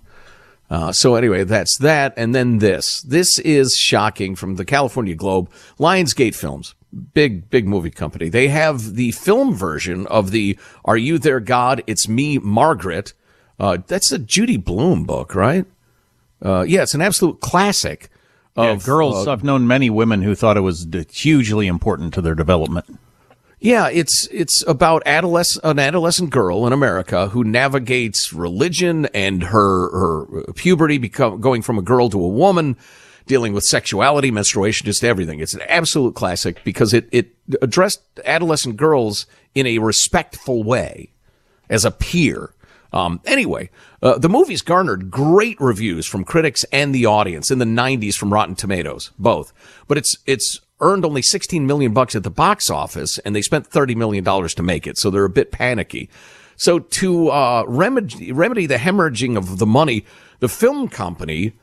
Uh, 0.71 0.93
so 0.93 1.17
anyway, 1.17 1.43
that's 1.43 1.79
that, 1.79 2.15
and 2.17 2.33
then 2.33 2.59
this. 2.59 3.01
This 3.03 3.41
is 3.41 3.75
shocking 3.75 4.37
from 4.37 4.55
the 4.55 4.65
California 4.65 5.17
Globe, 5.17 5.51
Lionsgate 5.81 6.37
Films, 6.37 6.77
big 7.13 7.51
big 7.51 7.67
movie 7.67 7.91
company. 7.91 8.29
They 8.29 8.49
have 8.49 8.95
the 8.95 9.11
film 9.11 9.55
version 9.55 10.07
of 10.07 10.31
the 10.31 10.57
"Are 10.85 10.97
You 10.97 11.19
There, 11.19 11.41
God? 11.41 11.83
It's 11.87 12.09
Me, 12.09 12.39
Margaret." 12.39 13.15
Uh, 13.61 13.79
that's 13.87 14.11
a 14.11 14.19
Judy 14.19 14.57
Blume 14.57 15.05
book, 15.05 15.35
right? 15.35 15.67
Uh, 16.43 16.65
yeah, 16.67 16.83
it's 16.83 16.95
an 16.95 17.03
absolute 17.03 17.41
classic. 17.41 18.09
Yeah, 18.57 18.71
Of, 18.71 18.85
girls, 18.85 19.29
uh, 19.29 19.33
I've 19.33 19.45
known 19.45 19.67
many 19.67 19.91
women 19.91 20.23
who 20.23 20.35
thought 20.35 20.57
it 20.57 20.61
was 20.61 20.87
hugely 21.13 21.67
important 21.67 22.15
to 22.15 22.23
their 22.23 22.35
development. 22.35 22.99
Yeah, 23.61 23.89
it's 23.89 24.27
it's 24.33 24.65
about 24.67 25.03
adolescent 25.05 25.65
an 25.65 25.79
adolescent 25.79 26.31
girl 26.31 26.67
in 26.67 26.73
America 26.73 27.29
who 27.29 27.45
navigates 27.45 28.33
religion 28.33 29.07
and 29.13 29.43
her 29.45 29.91
her 29.91 30.53
puberty, 30.55 30.97
become 30.97 31.41
going 31.41 31.61
from 31.61 31.77
a 31.79 31.83
girl 31.83 32.09
to 32.09 32.25
a 32.25 32.29
woman, 32.29 32.79
dealing 33.27 33.53
with 33.53 33.65
sexuality, 33.65 34.31
menstruation, 34.31 34.87
just 34.87 35.05
everything. 35.05 35.41
It's 35.41 35.53
an 35.53 35.61
absolute 35.69 36.15
classic 36.15 36.65
because 36.65 36.95
it 36.95 37.07
it 37.13 37.37
addressed 37.61 38.01
adolescent 38.25 38.79
girls 38.79 39.27
in 39.55 39.67
a 39.67 39.79
respectful 39.79 40.63
way, 40.63 41.11
as 41.69 41.85
a 41.85 41.91
peer. 41.91 42.55
Um, 42.93 43.21
anyway, 43.25 43.71
uh, 44.03 44.19
the 44.19 44.29
movie's 44.29 44.63
garnered 44.63 45.11
great 45.11 45.61
reviews 45.61 46.07
from 46.07 46.25
critics 46.25 46.65
and 46.73 46.95
the 46.95 47.07
audience 47.07 47.51
in 47.51 47.59
the 47.59 47.65
90s 47.65 48.15
from 48.17 48.33
Rotten 48.33 48.57
Tomatoes, 48.57 49.13
both. 49.19 49.53
But 49.87 49.99
it's 49.99 50.19
it's 50.27 50.61
earned 50.81 51.05
only 51.05 51.23
16 51.23 51.67
million 51.67 51.93
bucks 51.93 52.17
at 52.17 52.23
the 52.23 52.31
box 52.31 52.71
office, 52.71 53.19
and 53.19 53.37
they 53.37 53.43
spent 53.43 53.67
30 53.67 53.95
million 53.95 54.25
dollars 54.25 54.55
to 54.55 54.63
make 54.63 54.87
it, 54.87 54.99
so 54.99 55.11
they're 55.11 55.25
a 55.25 55.31
bit 55.31 55.53
panicky. 55.53 56.09
So 56.57 56.79
to 56.79 57.31
uh, 57.31 57.65
remedy 57.67 58.33
remedy 58.33 58.67
the 58.67 58.77
hemorrhaging 58.77 59.37
of 59.37 59.59
the 59.59 59.67
money, 59.67 60.05
the 60.41 60.49
film 60.49 60.89
company 60.89 61.55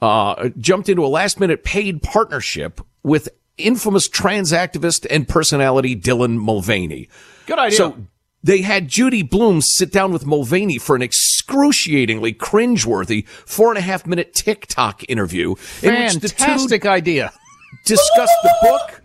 uh, 0.00 0.48
jumped 0.58 0.88
into 0.88 1.04
a 1.04 1.06
last 1.06 1.38
minute 1.38 1.62
paid 1.62 2.02
partnership 2.02 2.80
with 3.02 3.28
infamous 3.56 4.08
trans 4.08 4.52
activist 4.52 5.06
and 5.10 5.28
personality 5.28 5.94
Dylan 5.94 6.38
Mulvaney. 6.38 7.08
Good 7.46 7.58
idea. 7.58 7.76
So 7.76 8.06
they 8.42 8.62
had 8.62 8.88
Judy 8.88 9.22
Blume 9.22 9.60
sit 9.60 9.92
down 9.92 10.12
with 10.12 10.26
Mulvaney 10.26 10.78
for 10.78 10.96
an 10.96 11.02
excruciatingly 11.02 12.34
cringeworthy 12.34 13.26
four 13.28 13.70
and 13.70 13.78
a 13.78 13.82
half 13.82 14.06
minute 14.06 14.34
TikTok 14.34 15.08
interview 15.08 15.54
in 15.82 15.94
which 15.94 16.14
the 16.14 16.28
two 16.28 16.44
Fantastic 16.44 16.86
idea. 16.86 17.32
discussed 17.84 18.36
the 18.42 18.54
book, 18.62 19.02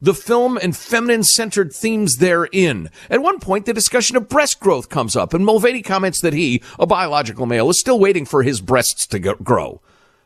the 0.00 0.14
film, 0.14 0.58
and 0.58 0.76
feminine 0.76 1.22
centered 1.22 1.72
themes 1.72 2.16
therein. 2.16 2.90
At 3.08 3.22
one 3.22 3.38
point, 3.38 3.66
the 3.66 3.72
discussion 3.72 4.16
of 4.16 4.28
breast 4.28 4.58
growth 4.58 4.88
comes 4.88 5.14
up, 5.14 5.32
and 5.32 5.44
Mulvaney 5.46 5.82
comments 5.82 6.20
that 6.22 6.32
he, 6.32 6.62
a 6.78 6.86
biological 6.86 7.46
male, 7.46 7.70
is 7.70 7.78
still 7.78 8.00
waiting 8.00 8.24
for 8.24 8.42
his 8.42 8.60
breasts 8.60 9.06
to 9.08 9.18
grow. 9.20 9.80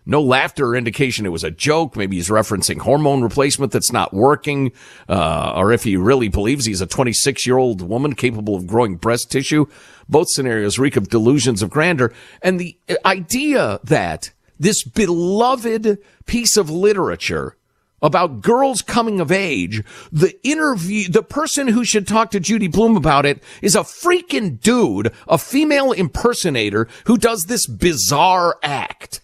No 0.08 0.22
laughter 0.22 0.68
or 0.68 0.76
indication 0.76 1.26
it 1.26 1.30
was 1.30 1.42
a 1.42 1.50
joke. 1.50 1.96
Maybe 1.96 2.16
he's 2.16 2.28
referencing 2.28 2.78
hormone 2.78 3.22
replacement 3.22 3.72
that's 3.72 3.92
not 3.92 4.14
working, 4.14 4.72
uh, 5.08 5.52
or 5.56 5.72
if 5.72 5.82
he 5.82 5.96
really 5.96 6.28
believes 6.28 6.64
he's 6.64 6.80
a 6.80 6.86
26 6.86 7.44
year 7.44 7.58
old 7.58 7.82
woman 7.82 8.14
capable 8.14 8.54
of 8.54 8.68
growing 8.68 8.96
breast 8.96 9.30
tissue. 9.32 9.66
Both 10.08 10.30
scenarios 10.30 10.78
reek 10.78 10.96
of 10.96 11.08
delusions 11.08 11.60
of 11.60 11.70
grandeur. 11.70 12.12
And 12.40 12.60
the 12.60 12.78
idea 13.04 13.80
that 13.82 14.30
this 14.60 14.84
beloved 14.84 15.98
piece 16.24 16.56
of 16.56 16.70
literature 16.70 17.56
about 18.02 18.40
girls 18.40 18.82
coming 18.82 19.20
of 19.20 19.32
age, 19.32 19.82
the 20.12 20.38
interview, 20.46 21.08
the 21.08 21.22
person 21.22 21.68
who 21.68 21.84
should 21.84 22.06
talk 22.06 22.30
to 22.30 22.40
Judy 22.40 22.68
Blume 22.68 22.96
about 22.96 23.26
it 23.26 23.42
is 23.62 23.74
a 23.74 23.80
freaking 23.80 24.60
dude, 24.60 25.12
a 25.26 25.38
female 25.38 25.92
impersonator 25.92 26.88
who 27.06 27.16
does 27.16 27.44
this 27.44 27.66
bizarre 27.66 28.58
act. 28.62 29.20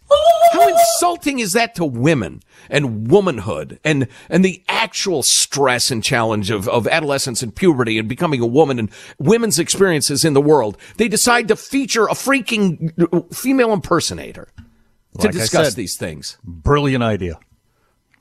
How 0.53 0.68
insulting 0.68 1.39
is 1.39 1.53
that 1.53 1.75
to 1.77 1.85
women 1.85 2.43
and 2.68 3.11
womanhood 3.11 3.79
and, 3.85 4.09
and 4.29 4.45
the 4.45 4.62
actual 4.68 5.23
stress 5.23 5.91
and 5.91 6.05
challenge 6.05 6.51
of, 6.51 6.68
of 6.68 6.87
adolescence 6.87 7.43
and 7.43 7.55
puberty 7.55 7.99
and 7.99 8.09
becoming 8.09 8.41
a 8.41 8.47
woman 8.47 8.79
and 8.79 8.91
women's 9.18 9.59
experiences 9.59 10.25
in 10.25 10.35
the 10.35 10.43
world? 10.43 10.77
They 10.97 11.09
decide 11.09 11.49
to 11.49 11.57
feature 11.57 12.05
a 12.05 12.12
freaking 12.12 12.93
uh, 13.12 13.23
female 13.35 13.73
impersonator 13.73 14.49
to 15.18 15.27
Like 15.27 15.33
discuss 15.33 15.68
said, 15.68 15.77
these 15.77 15.97
things. 15.97 16.39
Brilliant 16.45 17.03
idea. 17.03 17.39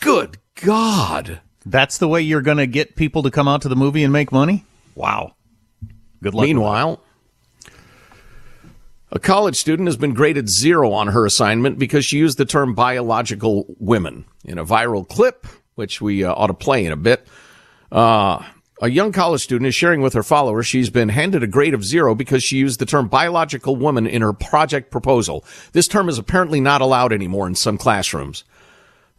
Good 0.01 0.39
God. 0.55 1.41
That's 1.65 1.99
the 1.99 2.07
way 2.07 2.21
you're 2.21 2.41
going 2.41 2.57
to 2.57 2.67
get 2.67 2.95
people 2.95 3.23
to 3.23 3.31
come 3.31 3.47
out 3.47 3.61
to 3.61 3.69
the 3.69 3.75
movie 3.75 4.03
and 4.03 4.11
make 4.11 4.31
money? 4.31 4.65
Wow. 4.95 5.35
Good 6.21 6.33
luck. 6.33 6.45
Meanwhile, 6.45 7.01
a 9.11 9.19
college 9.19 9.57
student 9.57 9.87
has 9.87 9.97
been 9.97 10.13
graded 10.13 10.49
zero 10.49 10.91
on 10.91 11.07
her 11.07 11.25
assignment 11.25 11.77
because 11.77 12.03
she 12.03 12.17
used 12.17 12.37
the 12.37 12.45
term 12.45 12.73
biological 12.73 13.65
women 13.79 14.25
in 14.43 14.57
a 14.57 14.65
viral 14.65 15.07
clip, 15.07 15.45
which 15.75 16.01
we 16.01 16.23
uh, 16.23 16.33
ought 16.33 16.47
to 16.47 16.53
play 16.53 16.83
in 16.83 16.91
a 16.91 16.97
bit. 16.97 17.27
Uh, 17.91 18.43
a 18.81 18.89
young 18.89 19.11
college 19.11 19.41
student 19.41 19.67
is 19.67 19.75
sharing 19.75 20.01
with 20.01 20.13
her 20.13 20.23
followers 20.23 20.65
she's 20.65 20.89
been 20.89 21.09
handed 21.09 21.43
a 21.43 21.47
grade 21.47 21.75
of 21.75 21.85
zero 21.85 22.15
because 22.15 22.43
she 22.43 22.57
used 22.57 22.79
the 22.79 22.85
term 22.87 23.07
biological 23.07 23.75
woman 23.75 24.07
in 24.07 24.23
her 24.23 24.33
project 24.33 24.89
proposal. 24.89 25.45
This 25.73 25.87
term 25.87 26.09
is 26.09 26.17
apparently 26.17 26.59
not 26.59 26.81
allowed 26.81 27.13
anymore 27.13 27.45
in 27.45 27.53
some 27.53 27.77
classrooms. 27.77 28.43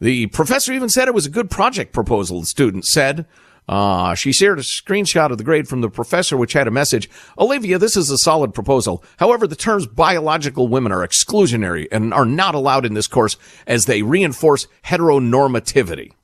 The 0.02 0.26
professor 0.26 0.72
even 0.72 0.88
said 0.88 1.06
it 1.06 1.14
was 1.14 1.26
a 1.26 1.30
good 1.30 1.48
project 1.48 1.92
proposal, 1.92 2.40
the 2.40 2.46
student 2.46 2.84
said. 2.84 3.24
Uh, 3.68 4.16
she 4.16 4.32
shared 4.32 4.58
a 4.58 4.62
screenshot 4.62 5.30
of 5.30 5.38
the 5.38 5.44
grade 5.44 5.68
from 5.68 5.80
the 5.80 5.88
professor, 5.88 6.36
which 6.36 6.54
had 6.54 6.66
a 6.66 6.72
message. 6.72 7.08
Olivia, 7.38 7.78
this 7.78 7.96
is 7.96 8.10
a 8.10 8.18
solid 8.18 8.52
proposal. 8.52 9.04
However, 9.18 9.46
the 9.46 9.54
terms 9.54 9.86
biological 9.86 10.66
women 10.66 10.90
are 10.90 11.06
exclusionary 11.06 11.86
and 11.92 12.12
are 12.12 12.24
not 12.24 12.56
allowed 12.56 12.84
in 12.84 12.94
this 12.94 13.06
course 13.06 13.36
as 13.64 13.84
they 13.84 14.02
reinforce 14.02 14.66
heteronormativity. 14.86 16.14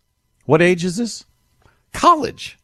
What 0.44 0.60
age 0.60 0.84
is 0.84 0.96
this? 0.96 1.24
College. 1.92 2.58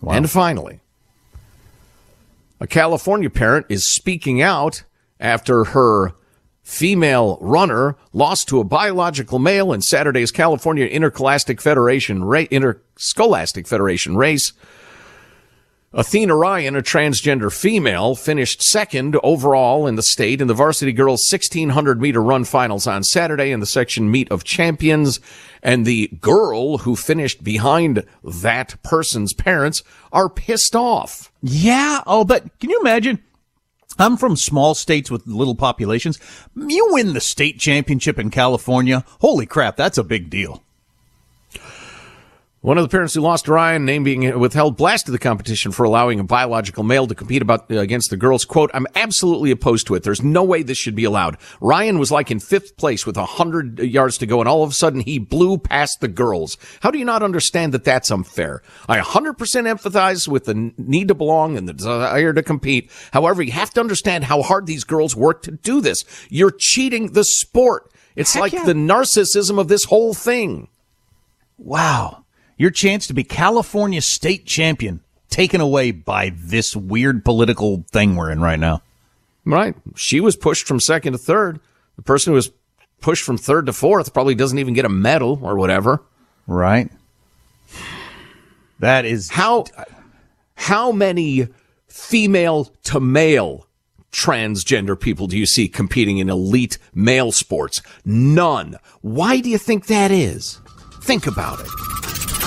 Wow. 0.00 0.14
And 0.14 0.30
finally, 0.30 0.80
a 2.60 2.66
California 2.66 3.28
parent 3.28 3.66
is 3.68 3.92
speaking 3.92 4.40
out 4.40 4.84
after 5.20 5.64
her 5.64 6.14
female 6.64 7.36
runner 7.40 7.94
lost 8.12 8.48
to 8.48 8.58
a 8.58 8.64
biological 8.64 9.38
male 9.38 9.72
in 9.72 9.82
Saturday's 9.82 10.32
California 10.32 10.86
Interscholastic 10.86 11.60
Federation 11.60 12.24
ra- 12.24 12.46
Interscholastic 12.50 13.68
Federation 13.68 14.16
race. 14.16 14.52
Athena 15.92 16.34
Ryan, 16.34 16.74
a 16.74 16.82
transgender 16.82 17.52
female, 17.52 18.16
finished 18.16 18.62
second 18.62 19.16
overall 19.22 19.86
in 19.86 19.94
the 19.94 20.02
state 20.02 20.40
in 20.40 20.48
the 20.48 20.54
varsity 20.54 20.90
girls 20.90 21.24
1600 21.30 22.00
meter 22.00 22.20
run 22.20 22.44
finals 22.44 22.88
on 22.88 23.04
Saturday 23.04 23.52
in 23.52 23.60
the 23.60 23.66
section 23.66 24.10
meet 24.10 24.28
of 24.32 24.42
champions. 24.42 25.20
And 25.62 25.86
the 25.86 26.08
girl 26.20 26.78
who 26.78 26.96
finished 26.96 27.44
behind 27.44 28.04
that 28.24 28.82
person's 28.82 29.32
parents 29.32 29.84
are 30.12 30.28
pissed 30.28 30.74
off. 30.74 31.30
Yeah. 31.42 32.00
Oh, 32.08 32.24
but 32.24 32.58
can 32.58 32.70
you 32.70 32.80
imagine? 32.80 33.22
I'm 33.98 34.16
from 34.16 34.36
small 34.36 34.74
states 34.74 35.10
with 35.10 35.26
little 35.26 35.54
populations. 35.54 36.18
You 36.56 36.88
win 36.90 37.14
the 37.14 37.20
state 37.20 37.58
championship 37.60 38.18
in 38.18 38.30
California. 38.30 39.04
Holy 39.20 39.46
crap, 39.46 39.76
that's 39.76 39.98
a 39.98 40.04
big 40.04 40.30
deal. 40.30 40.63
One 42.64 42.78
of 42.78 42.82
the 42.82 42.88
parents 42.88 43.12
who 43.12 43.20
lost 43.20 43.46
Ryan, 43.46 43.84
name 43.84 44.04
being 44.04 44.38
withheld, 44.38 44.78
blasted 44.78 45.12
the 45.12 45.18
competition 45.18 45.70
for 45.70 45.84
allowing 45.84 46.18
a 46.18 46.24
biological 46.24 46.82
male 46.82 47.06
to 47.06 47.14
compete 47.14 47.42
about, 47.42 47.70
uh, 47.70 47.76
against 47.76 48.08
the 48.08 48.16
girls. 48.16 48.46
Quote, 48.46 48.70
I'm 48.72 48.86
absolutely 48.94 49.50
opposed 49.50 49.86
to 49.88 49.94
it. 49.94 50.02
There's 50.02 50.22
no 50.22 50.42
way 50.42 50.62
this 50.62 50.78
should 50.78 50.94
be 50.94 51.04
allowed. 51.04 51.36
Ryan 51.60 51.98
was 51.98 52.10
like 52.10 52.30
in 52.30 52.40
fifth 52.40 52.78
place 52.78 53.04
with 53.04 53.18
100 53.18 53.80
yards 53.80 54.16
to 54.16 54.26
go, 54.26 54.40
and 54.40 54.48
all 54.48 54.62
of 54.62 54.70
a 54.70 54.72
sudden 54.72 55.00
he 55.00 55.18
blew 55.18 55.58
past 55.58 56.00
the 56.00 56.08
girls. 56.08 56.56
How 56.80 56.90
do 56.90 56.98
you 56.98 57.04
not 57.04 57.22
understand 57.22 57.74
that 57.74 57.84
that's 57.84 58.10
unfair? 58.10 58.62
I 58.88 58.98
100% 58.98 59.36
empathize 59.36 60.26
with 60.26 60.46
the 60.46 60.72
need 60.78 61.08
to 61.08 61.14
belong 61.14 61.58
and 61.58 61.68
the 61.68 61.74
desire 61.74 62.32
to 62.32 62.42
compete. 62.42 62.90
However, 63.12 63.42
you 63.42 63.52
have 63.52 63.74
to 63.74 63.80
understand 63.80 64.24
how 64.24 64.40
hard 64.40 64.64
these 64.64 64.84
girls 64.84 65.14
work 65.14 65.42
to 65.42 65.50
do 65.50 65.82
this. 65.82 66.02
You're 66.30 66.54
cheating 66.56 67.12
the 67.12 67.24
sport. 67.24 67.92
It's 68.16 68.32
Heck 68.32 68.40
like 68.40 68.52
yeah. 68.54 68.64
the 68.64 68.72
narcissism 68.72 69.58
of 69.58 69.68
this 69.68 69.84
whole 69.84 70.14
thing. 70.14 70.68
Wow. 71.58 72.23
Your 72.56 72.70
chance 72.70 73.06
to 73.06 73.14
be 73.14 73.24
California 73.24 74.00
state 74.00 74.46
champion 74.46 75.00
taken 75.28 75.60
away 75.60 75.90
by 75.90 76.32
this 76.36 76.76
weird 76.76 77.24
political 77.24 77.84
thing 77.90 78.14
we're 78.14 78.30
in 78.30 78.40
right 78.40 78.58
now. 78.58 78.82
Right. 79.44 79.74
She 79.96 80.20
was 80.20 80.36
pushed 80.36 80.66
from 80.66 80.80
second 80.80 81.12
to 81.12 81.18
third. 81.18 81.60
The 81.96 82.02
person 82.02 82.32
who 82.32 82.36
was 82.36 82.50
pushed 83.00 83.24
from 83.24 83.36
third 83.36 83.66
to 83.66 83.72
fourth 83.72 84.14
probably 84.14 84.34
doesn't 84.34 84.58
even 84.58 84.74
get 84.74 84.84
a 84.84 84.88
medal 84.88 85.38
or 85.42 85.56
whatever. 85.56 86.02
Right. 86.46 86.90
That 88.78 89.04
is 89.04 89.30
how 89.30 89.64
how 90.54 90.92
many 90.92 91.48
female 91.88 92.66
to 92.84 93.00
male 93.00 93.66
transgender 94.12 94.98
people 94.98 95.26
do 95.26 95.36
you 95.36 95.46
see 95.46 95.68
competing 95.68 96.18
in 96.18 96.30
elite 96.30 96.78
male 96.94 97.32
sports? 97.32 97.82
None. 98.04 98.78
Why 99.02 99.40
do 99.40 99.50
you 99.50 99.58
think 99.58 99.86
that 99.86 100.10
is? 100.10 100.60
Think 101.02 101.26
about 101.26 101.60
it. 101.60 102.23